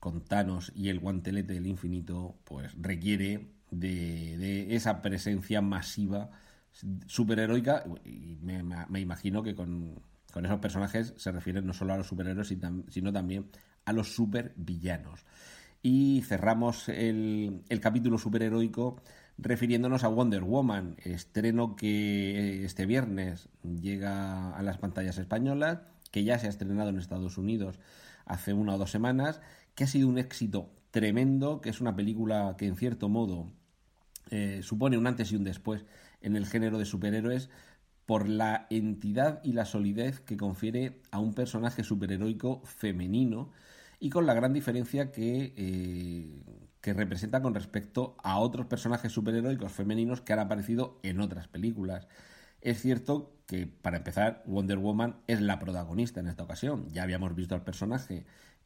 con 0.00 0.24
Thanos 0.24 0.72
y 0.74 0.88
el 0.88 0.98
guantelete 0.98 1.54
del 1.54 1.66
infinito, 1.66 2.36
pues 2.44 2.72
requiere 2.80 3.46
de, 3.70 4.74
esa 4.74 5.02
presencia 5.02 5.60
masiva 5.60 6.30
superheroica. 7.06 7.84
Y 8.04 8.38
me, 8.42 9.00
imagino 9.00 9.42
que 9.42 9.54
con, 9.54 10.02
esos 10.42 10.58
personajes 10.60 11.14
se 11.16 11.32
refieren 11.32 11.66
no 11.66 11.72
solo 11.72 11.94
a 11.94 11.96
los 11.96 12.06
superhéroes, 12.06 12.48
sino 12.88 13.12
también 13.12 13.50
a 13.84 13.92
los 13.92 14.14
supervillanos. 14.14 15.24
Y 15.82 16.22
cerramos 16.26 16.88
el, 16.88 17.62
capítulo 17.80 18.18
superheroico 18.18 19.02
refiriéndonos 19.38 20.04
a 20.04 20.08
Wonder 20.08 20.42
Woman, 20.42 20.96
estreno 21.02 21.74
que 21.74 22.64
este 22.64 22.84
viernes 22.84 23.48
llega 23.62 24.54
a 24.54 24.62
las 24.62 24.76
pantallas 24.76 25.16
españolas, 25.16 25.78
que 26.10 26.24
ya 26.24 26.38
se 26.38 26.46
ha 26.46 26.50
estrenado 26.50 26.90
en 26.90 26.98
Estados 26.98 27.38
Unidos 27.38 27.78
hace 28.26 28.52
una 28.52 28.74
o 28.74 28.78
dos 28.78 28.90
semanas, 28.90 29.40
que 29.74 29.84
ha 29.84 29.86
sido 29.86 30.08
un 30.08 30.18
éxito 30.18 30.70
tremendo, 30.90 31.62
que 31.62 31.70
es 31.70 31.80
una 31.80 31.96
película 31.96 32.54
que 32.58 32.66
en 32.66 32.76
cierto 32.76 33.08
modo 33.08 33.50
eh, 34.30 34.60
supone 34.62 34.98
un 34.98 35.06
antes 35.06 35.32
y 35.32 35.36
un 35.36 35.44
después 35.44 35.84
en 36.20 36.36
el 36.36 36.46
género 36.46 36.78
de 36.78 36.84
superhéroes 36.84 37.50
por 38.06 38.28
la 38.28 38.66
entidad 38.70 39.40
y 39.44 39.52
la 39.52 39.64
solidez 39.64 40.20
que 40.20 40.36
confiere 40.36 41.00
a 41.10 41.20
un 41.20 41.34
personaje 41.34 41.84
superheroico 41.84 42.62
femenino 42.64 43.50
y 44.00 44.10
con 44.10 44.26
la 44.26 44.34
gran 44.34 44.52
diferencia 44.52 45.12
que, 45.12 45.54
eh, 45.56 46.42
que 46.80 46.94
representa 46.94 47.42
con 47.42 47.54
respecto 47.54 48.16
a 48.22 48.38
otros 48.38 48.66
personajes 48.66 49.12
superheroicos 49.12 49.72
femeninos 49.72 50.22
que 50.22 50.32
han 50.32 50.38
aparecido 50.40 50.98
en 51.02 51.20
otras 51.20 51.48
películas. 51.48 52.08
Es 52.60 52.80
cierto 52.80 53.32
que, 53.46 53.66
para 53.66 53.98
empezar, 53.98 54.42
Wonder 54.46 54.78
Woman 54.78 55.16
es 55.26 55.40
la 55.40 55.58
protagonista 55.58 56.20
en 56.20 56.28
esta 56.28 56.42
ocasión. 56.44 56.88
Ya 56.90 57.02
habíamos 57.02 57.34
visto 57.34 57.54
al 57.54 57.64
personaje 57.64 58.24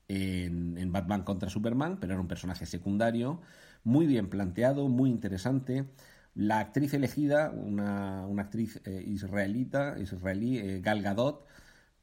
en, 0.08 0.92
Batman 0.92 1.22
contra 1.22 1.48
Superman, 1.48 1.98
pero 2.00 2.12
era 2.14 2.20
un 2.20 2.28
personaje 2.28 2.66
secundario, 2.66 3.40
muy 3.84 4.06
bien 4.06 4.28
planteado, 4.28 4.88
muy 4.88 5.10
interesante. 5.10 5.86
La 6.34 6.58
actriz 6.60 6.94
elegida, 6.94 7.50
una, 7.50 8.24
actriz 8.38 8.80
eh, 8.84 9.02
israelita, 9.06 9.96
israelí, 9.98 10.58
eh, 10.58 10.80
Gal 10.80 11.02
Gadot, 11.02 11.46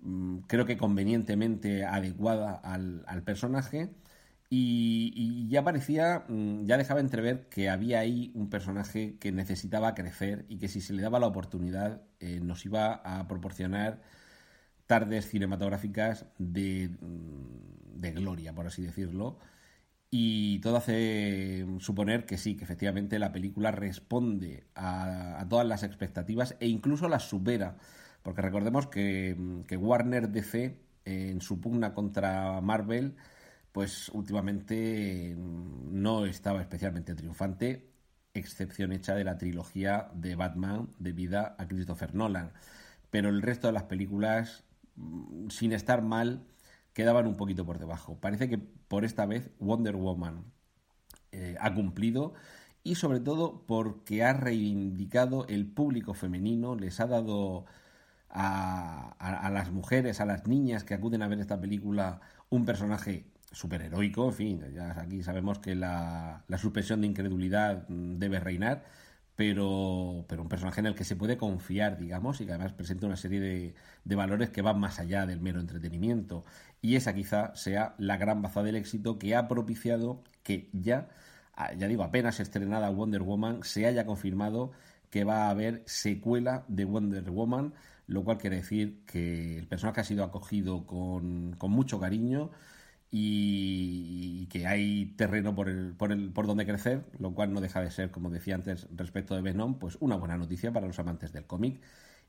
Mm, 0.02 0.40
creo 0.48 0.66
que 0.66 0.78
convenientemente 0.78 1.86
adecuada 1.86 2.54
al, 2.56 3.24
personaje. 3.24 3.90
Y, 4.50 5.48
ya 5.50 5.64
parecía, 5.64 6.26
mm, 6.28 6.66
ya 6.66 6.78
dejaba 6.78 7.00
entrever 7.00 7.48
que 7.50 7.70
había 7.70 8.00
ahí 8.00 8.32
un 8.36 8.50
personaje 8.50 9.18
que 9.20 9.32
necesitaba 9.32 9.96
crecer 9.96 10.46
y 10.50 10.58
que 10.58 10.68
si 10.68 10.82
se 10.82 10.94
le 10.94 11.02
daba 11.02 11.20
la 11.20 11.28
oportunidad 11.28 12.02
eh, 12.20 12.40
nos 12.42 12.66
iba 12.66 12.94
a 12.96 13.28
proporcionar 13.28 14.02
tardes 14.88 15.30
cinematográficas 15.30 16.26
de, 16.38 16.90
mm, 17.02 18.02
de, 18.02 18.12
gloria, 18.12 18.54
por 18.54 18.68
así 18.68 18.84
decirlo. 18.84 19.40
Y 20.14 20.60
todo 20.60 20.78
hace 20.78 21.66
suponer 21.80 22.26
que 22.26 22.38
sí, 22.38 22.58
que 22.58 22.66
efectivamente 22.66 23.18
la 23.18 23.32
película 23.32 23.72
responde 23.72 24.66
a, 24.76 25.40
a 25.40 25.48
todas 25.48 25.66
las 25.66 25.84
expectativas 25.84 26.58
e 26.60 26.68
incluso 26.68 27.08
las 27.08 27.30
supera. 27.30 27.78
Porque 28.24 28.42
recordemos 28.42 28.88
que, 28.88 29.36
Warner 29.80 30.30
DC, 30.30 30.78
en 31.06 31.42
su 31.42 31.60
pugna 31.60 31.94
contra 31.94 32.62
Marvel, 32.62 33.16
pues 33.72 34.10
últimamente 34.10 35.36
no 35.38 36.26
estaba 36.26 36.62
especialmente 36.62 37.16
triunfante, 37.16 37.90
excepción 38.34 38.92
hecha 38.92 39.16
de 39.16 39.24
la 39.24 39.38
trilogía 39.38 40.12
de 40.14 40.36
Batman 40.36 40.90
debida 41.00 41.56
a 41.58 41.68
Christopher 41.68 42.16
Nolan. 42.16 42.52
Pero 43.10 43.30
el 43.30 43.42
resto 43.42 43.68
de 43.68 43.74
las 43.74 43.84
películas, 43.84 44.64
mm, 44.96 45.50
sin 45.50 45.74
estar 45.74 46.02
mal, 46.02 46.46
quedaban 46.94 47.28
un 47.28 47.38
poquito 47.38 47.66
por 47.66 47.80
debajo. 47.80 48.18
Parece 48.20 48.50
que 48.50 48.58
por 48.58 49.06
esta 49.06 49.26
vez 49.26 49.52
Wonder 49.60 49.96
Woman 49.96 50.46
eh, 51.32 51.56
ha 51.60 51.74
cumplido 51.74 52.34
y 52.84 52.96
sobre 52.96 53.20
todo 53.20 53.64
porque 53.68 54.24
ha 54.24 54.34
reivindicado 54.34 55.46
el 55.48 55.68
público 55.68 56.14
femenino, 56.14 56.76
les 56.76 57.00
ha 57.00 57.08
dado 57.08 57.66
a, 58.30 59.50
las 59.52 59.72
mujeres, 59.72 60.22
a 60.22 60.26
las 60.26 60.48
niñas 60.48 60.84
que 60.84 60.94
acuden 60.94 61.22
a 61.22 61.28
ver 61.28 61.40
esta 61.40 61.60
película 61.60 62.22
un 62.50 62.66
personaje 62.66 63.28
superheroico, 63.52 64.28
en 64.28 64.34
fin, 64.34 64.64
ya 64.74 65.00
aquí 65.00 65.24
sabemos 65.24 65.60
que 65.60 65.76
la, 65.76 66.44
la 66.48 66.58
suspensión 66.58 67.02
de 67.02 67.08
incredulidad 67.08 67.86
debe 67.88 68.40
reinar, 68.40 68.86
pero, 69.42 70.24
pero 70.28 70.44
un 70.44 70.50
personaje 70.50 70.82
en 70.82 70.86
el 70.86 70.94
que 70.94 71.04
se 71.04 71.16
puede 71.16 71.36
confiar, 71.36 71.98
digamos, 71.98 72.40
y 72.40 72.46
que 72.46 72.52
además 72.52 72.74
presenta 72.74 73.08
una 73.08 73.16
serie 73.16 73.40
de, 73.40 73.74
de 74.06 74.16
valores 74.16 74.52
que 74.52 74.62
van 74.62 74.80
más 74.80 75.00
allá 75.00 75.26
del 75.26 75.42
mero 75.42 75.60
entretenimiento. 75.60 76.46
Y 76.80 76.96
esa 76.96 77.16
quizá 77.16 77.56
sea 77.56 77.96
la 77.98 78.18
gran 78.18 78.44
baza 78.44 78.62
del 78.62 78.76
éxito 78.76 79.18
que 79.18 79.36
ha 79.36 79.48
propiciado 79.48 80.22
que 80.44 80.70
ya, 80.74 81.08
ah, 81.56 81.74
ya 81.74 81.88
digo, 81.88 82.04
apenas 82.04 82.40
estrenada 82.40 82.92
Wonder 82.92 83.24
Woman, 83.24 83.64
se 83.64 83.88
haya 83.88 84.06
confirmado 84.06 84.74
que 85.10 85.24
va 85.24 85.48
a 85.48 85.50
haber 85.50 85.82
secuela 85.88 86.64
de 86.68 86.86
Wonder 86.86 87.32
Woman, 87.32 87.74
lo 88.06 88.24
cual 88.24 88.38
quiere 88.38 88.58
decir 88.58 89.02
que 89.08 89.58
el 89.58 89.66
personaje 89.66 90.02
ha 90.02 90.04
sido 90.04 90.24
acogido 90.24 90.86
con, 90.86 91.56
con 91.58 91.72
mucho 91.72 92.00
cariño 92.00 92.52
y, 93.12 94.48
que 94.48 94.66
hay 94.68 95.08
terreno 95.18 95.54
por, 95.54 95.68
el, 95.68 95.94
por, 95.94 96.14
el, 96.14 96.32
por 96.32 96.48
donde 96.48 96.66
crecer, 96.66 97.04
lo 97.20 97.34
cual 97.34 97.54
no 97.54 97.60
deja 97.60 97.82
de 97.82 97.92
ser, 97.92 98.10
como 98.10 98.30
decía 98.30 98.56
antes 98.56 98.88
respecto 98.96 99.36
de 99.36 99.42
Venom, 99.42 99.80
pues 99.80 99.98
una 100.00 100.16
buena 100.16 100.38
noticia 100.38 100.72
para 100.72 100.88
los 100.88 100.98
amantes 100.98 101.34
del 101.34 101.46
cómic. 101.46 101.82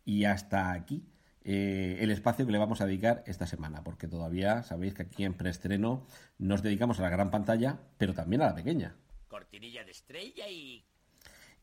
Y 0.05 0.25
hasta 0.25 0.73
aquí 0.73 1.05
eh, 1.45 1.99
el 2.01 2.11
espacio 2.11 2.45
que 2.45 2.53
le 2.53 2.59
vamos 2.59 2.81
a 2.81 2.87
dedicar 2.87 3.23
esta 3.27 3.47
semana, 3.47 3.85
porque 3.85 4.09
todavía 4.09 4.65
sabéis 4.65 4.95
que 4.95 5.03
aquí 5.03 5.25
en 5.25 5.35
preestreno 5.35 6.07
nos 6.39 6.63
dedicamos 6.63 6.99
a 6.99 7.03
la 7.03 7.11
gran 7.11 7.31
pantalla, 7.31 7.79
pero 7.97 8.13
también 8.13 8.43
a 8.43 8.47
la 8.47 8.55
pequeña. 8.55 8.97
Cortinilla 9.29 9.85
de 9.85 9.93
estrella 9.93 10.49
y... 10.49 10.85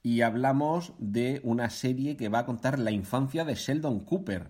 Y 0.02 0.22
hablamos 0.22 0.94
de 0.98 1.42
una 1.44 1.70
serie 1.70 2.16
que 2.16 2.30
va 2.30 2.40
a 2.40 2.46
contar 2.46 2.80
la 2.80 2.92
infancia 2.92 3.44
de 3.44 3.56
Sheldon 3.56 4.06
Cooper. 4.06 4.50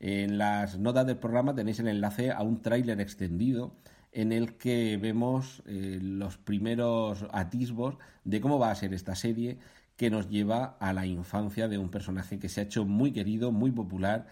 En 0.00 0.36
las 0.36 0.78
notas 0.78 1.06
del 1.06 1.18
programa 1.18 1.54
tenéis 1.54 1.78
el 1.78 1.86
enlace 1.86 2.32
a 2.32 2.42
un 2.42 2.60
tráiler 2.60 3.00
extendido 3.00 3.76
en 4.12 4.32
el 4.32 4.56
que 4.56 4.96
vemos 4.96 5.62
eh, 5.66 5.98
los 6.02 6.38
primeros 6.38 7.26
atisbos 7.32 7.96
de 8.24 8.40
cómo 8.40 8.58
va 8.58 8.70
a 8.70 8.74
ser 8.74 8.94
esta 8.94 9.14
serie 9.14 9.58
que 9.96 10.10
nos 10.10 10.28
lleva 10.28 10.76
a 10.80 10.92
la 10.92 11.06
infancia 11.06 11.68
de 11.68 11.78
un 11.78 11.90
personaje 11.90 12.38
que 12.38 12.48
se 12.48 12.60
ha 12.60 12.64
hecho 12.64 12.84
muy 12.84 13.12
querido, 13.12 13.52
muy 13.52 13.70
popular 13.70 14.26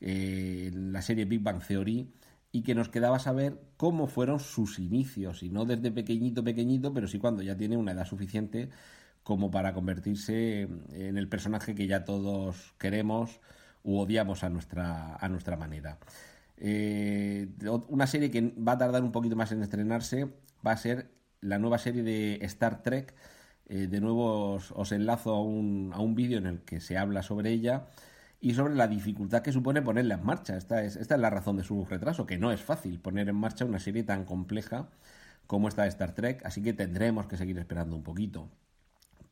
eh, 0.00 0.70
la 0.74 1.02
serie 1.02 1.26
Big 1.26 1.42
Bang 1.42 1.62
Theory 1.62 2.10
y 2.52 2.62
que 2.62 2.74
nos 2.74 2.88
quedaba 2.88 3.18
saber 3.18 3.60
cómo 3.76 4.06
fueron 4.06 4.40
sus 4.40 4.78
inicios, 4.78 5.42
y 5.42 5.50
no 5.50 5.66
desde 5.66 5.92
pequeñito, 5.92 6.42
pequeñito, 6.42 6.92
pero 6.92 7.06
sí 7.06 7.18
cuando 7.18 7.42
ya 7.42 7.56
tiene 7.56 7.76
una 7.76 7.92
edad 7.92 8.06
suficiente 8.06 8.70
como 9.22 9.50
para 9.50 9.74
convertirse 9.74 10.62
en 10.92 11.18
el 11.18 11.28
personaje 11.28 11.74
que 11.74 11.86
ya 11.86 12.04
todos 12.04 12.74
queremos 12.78 13.40
u 13.82 13.98
odiamos 13.98 14.42
a 14.44 14.48
nuestra, 14.50 15.16
a 15.16 15.28
nuestra 15.28 15.56
manera. 15.56 15.98
Eh, 16.60 17.48
una 17.88 18.06
serie 18.06 18.30
que 18.30 18.54
va 18.56 18.72
a 18.72 18.78
tardar 18.78 19.02
un 19.02 19.12
poquito 19.12 19.34
más 19.34 19.50
en 19.52 19.62
estrenarse 19.62 20.28
va 20.64 20.72
a 20.72 20.76
ser 20.76 21.10
la 21.40 21.58
nueva 21.58 21.78
serie 21.78 22.02
de 22.02 22.38
Star 22.42 22.82
Trek. 22.82 23.14
Eh, 23.66 23.86
de 23.86 24.00
nuevo 24.00 24.54
os, 24.54 24.92
enlazo 24.92 25.34
a 25.34 25.42
un, 25.42 25.90
a 25.94 26.00
un 26.00 26.14
vídeo 26.14 26.38
en 26.38 26.46
el 26.46 26.60
que 26.60 26.80
se 26.80 26.98
habla 26.98 27.22
sobre 27.22 27.50
ella 27.50 27.86
y 28.40 28.54
sobre 28.54 28.74
la 28.74 28.88
dificultad 28.88 29.42
que 29.42 29.52
supone 29.52 29.82
ponerla 29.82 30.14
en 30.16 30.24
marcha. 30.24 30.56
Esta 30.56 30.82
es, 30.84 30.96
esta 30.96 31.14
es 31.14 31.20
la 31.20 31.30
razón 31.30 31.56
de 31.56 31.64
su 31.64 31.84
retraso, 31.84 32.26
que 32.26 32.38
no 32.38 32.52
es 32.52 32.60
fácil 32.62 33.00
poner 33.00 33.28
en 33.28 33.36
marcha 33.36 33.64
una 33.64 33.78
serie 33.78 34.02
tan 34.02 34.24
compleja 34.24 34.88
como 35.46 35.68
esta 35.68 35.82
de 35.82 35.88
Star 35.88 36.14
Trek, 36.14 36.44
así 36.44 36.62
que 36.62 36.72
tendremos 36.72 37.26
que 37.26 37.36
seguir 37.36 37.58
esperando 37.58 37.96
un 37.96 38.02
poquito. 38.02 38.48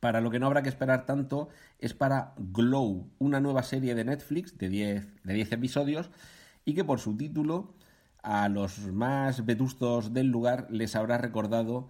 Para 0.00 0.20
lo 0.20 0.30
que 0.30 0.38
no 0.38 0.46
habrá 0.46 0.62
que 0.62 0.68
esperar 0.68 1.06
tanto 1.06 1.48
es 1.78 1.94
para 1.94 2.34
Glow, 2.38 3.10
una 3.18 3.40
nueva 3.40 3.62
serie 3.62 3.94
de 3.94 4.04
Netflix 4.04 4.56
de 4.58 4.68
10 4.68 5.24
de 5.24 5.34
10 5.34 5.52
episodios 5.52 6.10
y 6.68 6.74
que 6.74 6.84
por 6.84 7.00
su 7.00 7.16
título 7.16 7.72
a 8.22 8.46
los 8.50 8.92
más 8.92 9.46
vetustos 9.46 10.12
del 10.12 10.26
lugar 10.26 10.66
les 10.70 10.96
habrá 10.96 11.16
recordado 11.16 11.88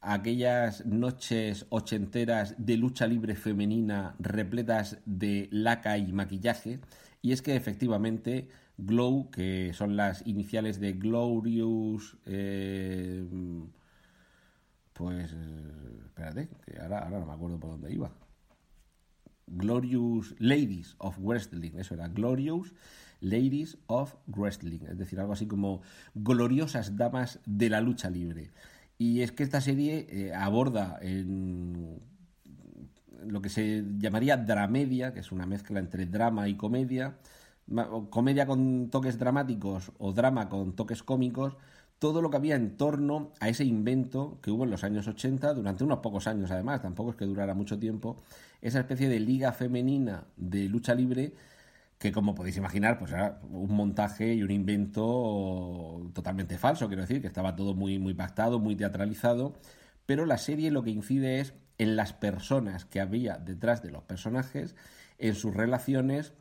aquellas 0.00 0.86
noches 0.86 1.66
ochenteras 1.70 2.54
de 2.56 2.76
lucha 2.76 3.08
libre 3.08 3.34
femenina 3.34 4.14
repletas 4.20 4.98
de 5.06 5.48
laca 5.50 5.98
y 5.98 6.12
maquillaje. 6.12 6.78
Y 7.20 7.32
es 7.32 7.42
que 7.42 7.56
efectivamente 7.56 8.48
Glow, 8.78 9.28
que 9.32 9.72
son 9.74 9.96
las 9.96 10.24
iniciales 10.24 10.78
de 10.78 10.92
Glorious... 10.92 12.16
Eh, 12.24 13.26
pues... 14.92 15.34
Espérate, 16.06 16.48
que 16.64 16.80
ahora, 16.80 17.00
ahora 17.00 17.18
no 17.18 17.26
me 17.26 17.32
acuerdo 17.32 17.58
por 17.58 17.70
dónde 17.70 17.92
iba. 17.92 18.12
Glorious 19.48 20.36
Ladies 20.38 20.94
of 20.98 21.18
Wrestling, 21.18 21.72
eso 21.74 21.94
era 21.94 22.06
Glorious 22.06 22.72
Ladies 23.22 23.78
of 23.86 24.14
Wrestling, 24.26 24.80
es 24.90 24.98
decir, 24.98 25.18
algo 25.20 25.32
así 25.32 25.46
como 25.46 25.80
gloriosas 26.14 26.96
damas 26.96 27.38
de 27.46 27.70
la 27.70 27.80
lucha 27.80 28.10
libre. 28.10 28.50
Y 28.98 29.22
es 29.22 29.32
que 29.32 29.44
esta 29.44 29.60
serie 29.60 30.06
eh, 30.10 30.34
aborda 30.34 30.98
en 31.00 32.00
lo 33.24 33.40
que 33.40 33.48
se 33.48 33.84
llamaría 33.98 34.36
dramedia, 34.36 35.14
que 35.14 35.20
es 35.20 35.32
una 35.32 35.46
mezcla 35.46 35.78
entre 35.78 36.06
drama 36.06 36.48
y 36.48 36.56
comedia, 36.56 37.16
comedia 38.10 38.46
con 38.46 38.90
toques 38.90 39.18
dramáticos 39.18 39.92
o 39.98 40.12
drama 40.12 40.48
con 40.48 40.74
toques 40.74 41.02
cómicos, 41.02 41.56
todo 42.00 42.20
lo 42.20 42.30
que 42.30 42.36
había 42.36 42.56
en 42.56 42.76
torno 42.76 43.30
a 43.38 43.48
ese 43.48 43.64
invento 43.64 44.40
que 44.42 44.50
hubo 44.50 44.64
en 44.64 44.70
los 44.70 44.82
años 44.82 45.06
80, 45.06 45.54
durante 45.54 45.84
unos 45.84 46.00
pocos 46.00 46.26
años 46.26 46.50
además, 46.50 46.82
tampoco 46.82 47.10
es 47.10 47.16
que 47.16 47.24
durara 47.24 47.54
mucho 47.54 47.78
tiempo, 47.78 48.16
esa 48.60 48.80
especie 48.80 49.08
de 49.08 49.20
liga 49.20 49.52
femenina 49.52 50.24
de 50.36 50.68
lucha 50.68 50.94
libre 50.94 51.32
que 52.02 52.10
como 52.10 52.34
podéis 52.34 52.56
imaginar, 52.56 52.98
pues 52.98 53.12
era 53.12 53.38
un 53.48 53.72
montaje 53.72 54.34
y 54.34 54.42
un 54.42 54.50
invento 54.50 56.10
totalmente 56.12 56.58
falso, 56.58 56.88
quiero 56.88 57.02
decir, 57.02 57.20
que 57.20 57.28
estaba 57.28 57.54
todo 57.54 57.74
muy, 57.74 58.00
muy 58.00 58.12
pactado, 58.12 58.58
muy 58.58 58.74
teatralizado, 58.74 59.54
pero 60.04 60.26
la 60.26 60.36
serie 60.36 60.72
lo 60.72 60.82
que 60.82 60.90
incide 60.90 61.38
es 61.38 61.54
en 61.78 61.94
las 61.94 62.12
personas 62.12 62.84
que 62.86 63.00
había 63.00 63.38
detrás 63.38 63.84
de 63.84 63.92
los 63.92 64.02
personajes, 64.02 64.74
en 65.18 65.36
sus 65.36 65.54
relaciones, 65.54 66.34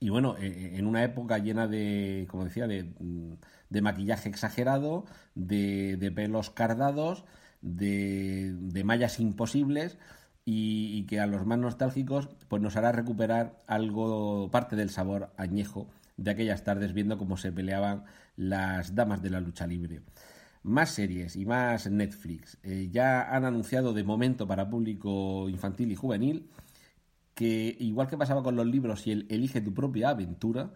y 0.00 0.08
bueno, 0.08 0.36
e, 0.38 0.48
e, 0.48 0.78
en 0.78 0.86
una 0.88 1.04
época 1.04 1.38
llena 1.38 1.68
de, 1.68 2.26
como 2.28 2.44
decía, 2.44 2.66
de, 2.66 2.92
de 3.68 3.82
maquillaje 3.82 4.28
exagerado, 4.28 5.04
de, 5.36 5.98
de 5.98 6.10
pelos 6.10 6.50
cardados, 6.50 7.24
de, 7.60 8.56
de 8.58 8.82
mallas 8.82 9.20
imposibles, 9.20 9.98
y, 10.52 11.04
que 11.04 11.20
a 11.20 11.26
los 11.26 11.46
más 11.46 11.58
nostálgicos 11.58 12.28
pues 12.48 12.60
nos 12.60 12.76
hará 12.76 12.90
recuperar 12.90 13.58
algo, 13.68 14.50
parte 14.50 14.74
del 14.74 14.90
sabor 14.90 15.30
añejo 15.36 15.88
de 16.16 16.32
aquellas 16.32 16.64
tardes 16.64 16.92
viendo 16.92 17.18
cómo 17.18 17.36
se 17.36 17.52
peleaban 17.52 18.04
las 18.36 18.94
damas 18.94 19.22
de 19.22 19.30
la 19.30 19.40
lucha 19.40 19.66
libre. 19.66 20.00
Más 20.64 20.90
series 20.90 21.36
y 21.36 21.46
más 21.46 21.88
Netflix. 21.88 22.58
Eh, 22.62 22.88
ya 22.90 23.34
han 23.34 23.44
anunciado 23.44 23.92
de 23.92 24.02
momento 24.02 24.46
para 24.46 24.68
público 24.68 25.48
infantil 25.48 25.92
y 25.92 25.94
juvenil 25.94 26.50
que, 27.34 27.76
igual 27.78 28.08
que 28.08 28.18
pasaba 28.18 28.42
con 28.42 28.56
los 28.56 28.66
libros 28.66 29.06
y 29.06 29.12
el 29.12 29.26
Elige 29.30 29.60
tu 29.60 29.72
propia 29.72 30.10
aventura, 30.10 30.72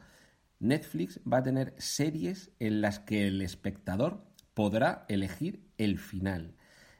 Netflix 0.60 1.20
va 1.30 1.38
a 1.38 1.42
tener 1.42 1.74
series 1.78 2.52
en 2.60 2.80
las 2.80 3.00
que 3.00 3.26
el 3.26 3.42
espectador 3.42 4.24
podrá 4.54 5.04
elegir 5.08 5.64
el 5.78 5.98
final. 5.98 6.54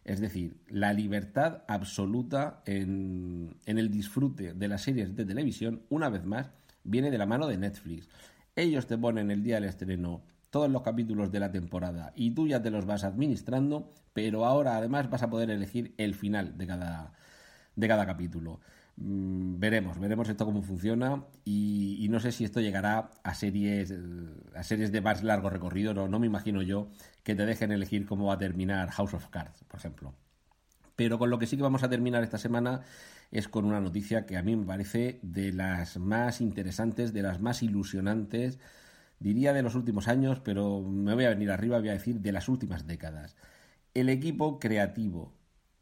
Es 0.04 0.20
decir, 0.20 0.58
la 0.68 0.92
libertad 0.92 1.62
absoluta 1.66 2.62
en, 2.66 3.56
el 3.64 3.90
disfrute 3.90 4.52
de 4.52 4.68
las 4.68 4.82
series 4.82 5.16
de 5.16 5.24
televisión, 5.24 5.82
una 5.88 6.10
vez 6.10 6.24
más, 6.24 6.50
viene 6.84 7.10
de 7.10 7.18
la 7.18 7.26
mano 7.26 7.46
de 7.46 7.56
Netflix. 7.56 8.08
Ellos 8.54 8.86
te 8.86 8.98
ponen 8.98 9.30
el 9.30 9.42
día 9.42 9.56
del 9.56 9.64
estreno 9.64 10.22
todos 10.50 10.70
los 10.70 10.82
capítulos 10.82 11.32
de 11.32 11.40
la 11.40 11.50
temporada 11.50 12.12
y 12.14 12.30
tú 12.30 12.46
ya 12.46 12.62
te 12.62 12.70
los 12.70 12.86
vas 12.86 13.02
administrando, 13.02 13.92
pero 14.12 14.44
ahora 14.44 14.76
además 14.76 15.10
vas 15.10 15.22
a 15.22 15.30
poder 15.30 15.50
elegir 15.50 15.94
el 15.96 16.14
final 16.14 16.56
de 16.58 16.66
cada, 16.66 17.12
de 17.74 17.88
cada 17.88 18.06
capítulo. 18.06 18.60
Mm, 18.96 19.58
veremos, 19.58 19.98
veremos 19.98 20.28
esto 20.28 20.44
cómo 20.44 20.62
funciona 20.62 21.24
y, 21.44 22.06
no 22.10 22.20
sé 22.20 22.30
si 22.30 22.44
esto 22.44 22.60
llegará 22.60 23.10
a 23.24 23.34
series, 23.34 23.92
a 24.54 24.62
series 24.62 24.92
de 24.92 25.00
más 25.00 25.24
largo 25.24 25.50
recorrido, 25.50 25.94
no, 25.94 26.06
no 26.06 26.20
me 26.20 26.26
imagino 26.26 26.62
yo 26.62 26.88
que 27.24 27.34
te 27.34 27.44
dejen 27.44 27.72
elegir 27.72 28.06
cómo 28.06 28.26
va 28.26 28.34
a 28.34 28.38
terminar 28.38 28.90
House 28.90 29.14
of 29.14 29.28
Cards, 29.28 29.64
por 29.64 29.80
ejemplo. 29.80 30.14
Pero 30.96 31.18
con 31.18 31.30
lo 31.30 31.38
que 31.38 31.46
sí 31.46 31.56
que 31.56 31.62
vamos 31.62 31.82
a 31.82 31.90
terminar 31.90 32.22
esta 32.22 32.38
semana 32.38 32.82
es 33.32 33.48
con 33.48 33.64
una 33.64 33.80
noticia 33.80 34.26
que 34.26 34.36
a 34.36 34.42
mí 34.42 34.54
me 34.56 34.66
parece 34.66 35.18
de 35.22 35.52
las 35.52 35.98
más 35.98 36.40
interesantes, 36.40 37.12
de 37.12 37.22
las 37.22 37.40
más 37.40 37.62
ilusionantes, 37.64 38.60
diría 39.18 39.52
de 39.52 39.62
los 39.62 39.74
últimos 39.74 40.06
años, 40.08 40.40
pero 40.40 40.82
me 40.82 41.14
voy 41.14 41.24
a 41.24 41.30
venir 41.30 41.50
arriba, 41.50 41.80
voy 41.80 41.88
a 41.88 41.92
decir 41.94 42.20
de 42.20 42.32
las 42.32 42.48
últimas 42.48 42.86
décadas. 42.86 43.36
El 43.94 44.08
equipo 44.08 44.60
creativo 44.60 45.34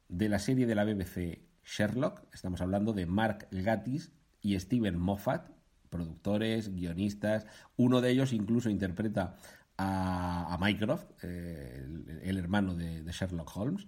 de 0.09 0.29
la 0.31 0.39
serie 0.39 0.67
de 0.67 0.75
la 0.75 0.85
BBC 0.85 1.52
Sherlock, 1.65 2.23
estamos 2.33 2.61
hablando 2.61 2.93
de 2.93 3.07
Mark 3.07 3.49
Gatiss 3.51 4.13
y 4.41 4.59
Steven 4.59 4.99
Moffat, 4.99 5.49
productores, 5.91 6.75
guionistas, 6.75 7.47
uno 7.77 8.01
de 8.01 8.11
ellos 8.11 8.33
incluso 8.33 8.71
interpreta 8.71 9.37
a, 9.79 10.59
Mycroft, 10.61 11.07
eh, 11.23 11.87
el, 12.23 12.39
hermano 12.39 12.75
de 12.75 13.05
Sherlock 13.11 13.57
Holmes, 13.57 13.87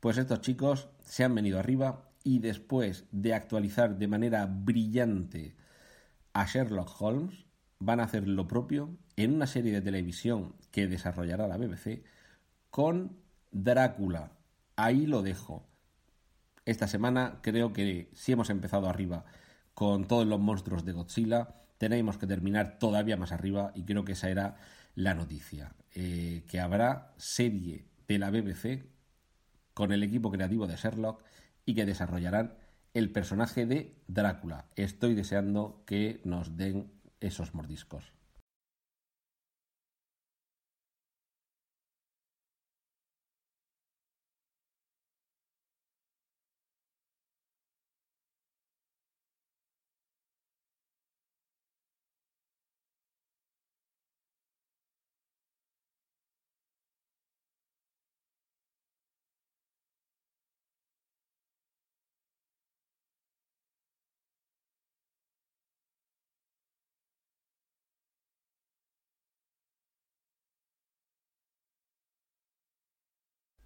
pues 0.00 0.16
estos 0.16 0.40
chicos 0.40 0.88
se 1.04 1.24
han 1.24 1.34
venido 1.34 1.58
arriba 1.58 2.10
y 2.24 2.40
después 2.40 3.04
de 3.12 3.34
actualizar 3.34 3.96
de 3.98 4.08
manera 4.08 4.46
brillante 4.46 5.56
a 6.32 6.46
Sherlock 6.46 7.00
Holmes, 7.00 7.46
van 7.78 8.00
a 8.00 8.04
hacer 8.04 8.28
lo 8.28 8.46
propio 8.46 8.96
en 9.16 9.34
una 9.34 9.46
serie 9.46 9.72
de 9.72 9.80
televisión 9.80 10.54
que 10.70 10.86
desarrollará 10.86 11.48
la 11.48 11.56
BBC 11.56 12.04
con 12.70 13.16
Drácula. 13.50 14.32
Ahí 14.76 15.06
lo 15.06 15.22
dejo. 15.22 15.66
Esta 16.64 16.88
semana 16.88 17.40
creo 17.42 17.72
que 17.72 18.10
si 18.14 18.32
hemos 18.32 18.50
empezado 18.50 18.88
arriba 18.88 19.24
con 19.74 20.06
todos 20.06 20.26
los 20.26 20.40
monstruos 20.40 20.84
de 20.84 20.92
Godzilla, 20.92 21.54
tenemos 21.78 22.18
que 22.18 22.26
terminar 22.26 22.78
todavía 22.78 23.16
más 23.16 23.32
arriba 23.32 23.72
y 23.74 23.84
creo 23.84 24.04
que 24.04 24.12
esa 24.12 24.28
era 24.28 24.56
la 24.94 25.14
noticia. 25.14 25.74
Eh, 25.94 26.44
que 26.46 26.60
habrá 26.60 27.14
serie 27.16 27.86
de 28.06 28.18
la 28.18 28.30
BBC 28.30 28.84
con 29.74 29.92
el 29.92 30.02
equipo 30.02 30.30
creativo 30.30 30.66
de 30.66 30.76
Sherlock 30.76 31.24
y 31.64 31.74
que 31.74 31.86
desarrollarán 31.86 32.54
el 32.94 33.10
personaje 33.10 33.66
de 33.66 33.96
Drácula. 34.08 34.66
Estoy 34.76 35.14
deseando 35.14 35.82
que 35.86 36.20
nos 36.24 36.56
den 36.56 36.92
esos 37.20 37.54
mordiscos. 37.54 38.12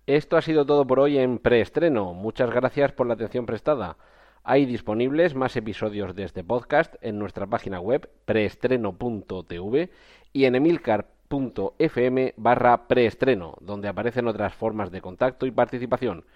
Esto 0.06 0.36
ha 0.36 0.42
sido 0.42 0.66
todo 0.66 0.86
por 0.86 1.00
hoy 1.00 1.16
en 1.16 1.38
preestreno. 1.38 2.12
Muchas 2.12 2.50
gracias 2.50 2.92
por 2.92 3.06
la 3.06 3.14
atención 3.14 3.46
prestada. 3.46 3.96
Hay 4.42 4.66
disponibles 4.66 5.34
más 5.34 5.56
episodios 5.56 6.14
de 6.14 6.24
este 6.24 6.44
podcast 6.44 6.94
en 7.00 7.18
nuestra 7.18 7.46
página 7.46 7.80
web 7.80 8.10
preestreno.tv 8.26 9.90
y 10.34 10.44
en 10.44 10.54
emilcar.fm 10.56 12.34
barra 12.36 12.86
preestreno, 12.86 13.54
donde 13.62 13.88
aparecen 13.88 14.28
otras 14.28 14.54
formas 14.54 14.90
de 14.90 15.00
contacto 15.00 15.46
y 15.46 15.50
participación. 15.50 16.26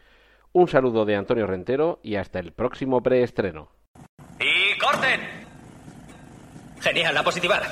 Un 0.52 0.68
saludo 0.68 1.04
de 1.04 1.16
Antonio 1.16 1.46
Rentero 1.46 2.00
y 2.02 2.16
hasta 2.16 2.38
el 2.38 2.52
próximo 2.52 3.02
preestreno. 3.02 3.68
¡Y 4.40 4.78
corten! 4.78 5.20
Genial, 6.81 7.14
la 7.14 7.22
positivar. 7.22 7.62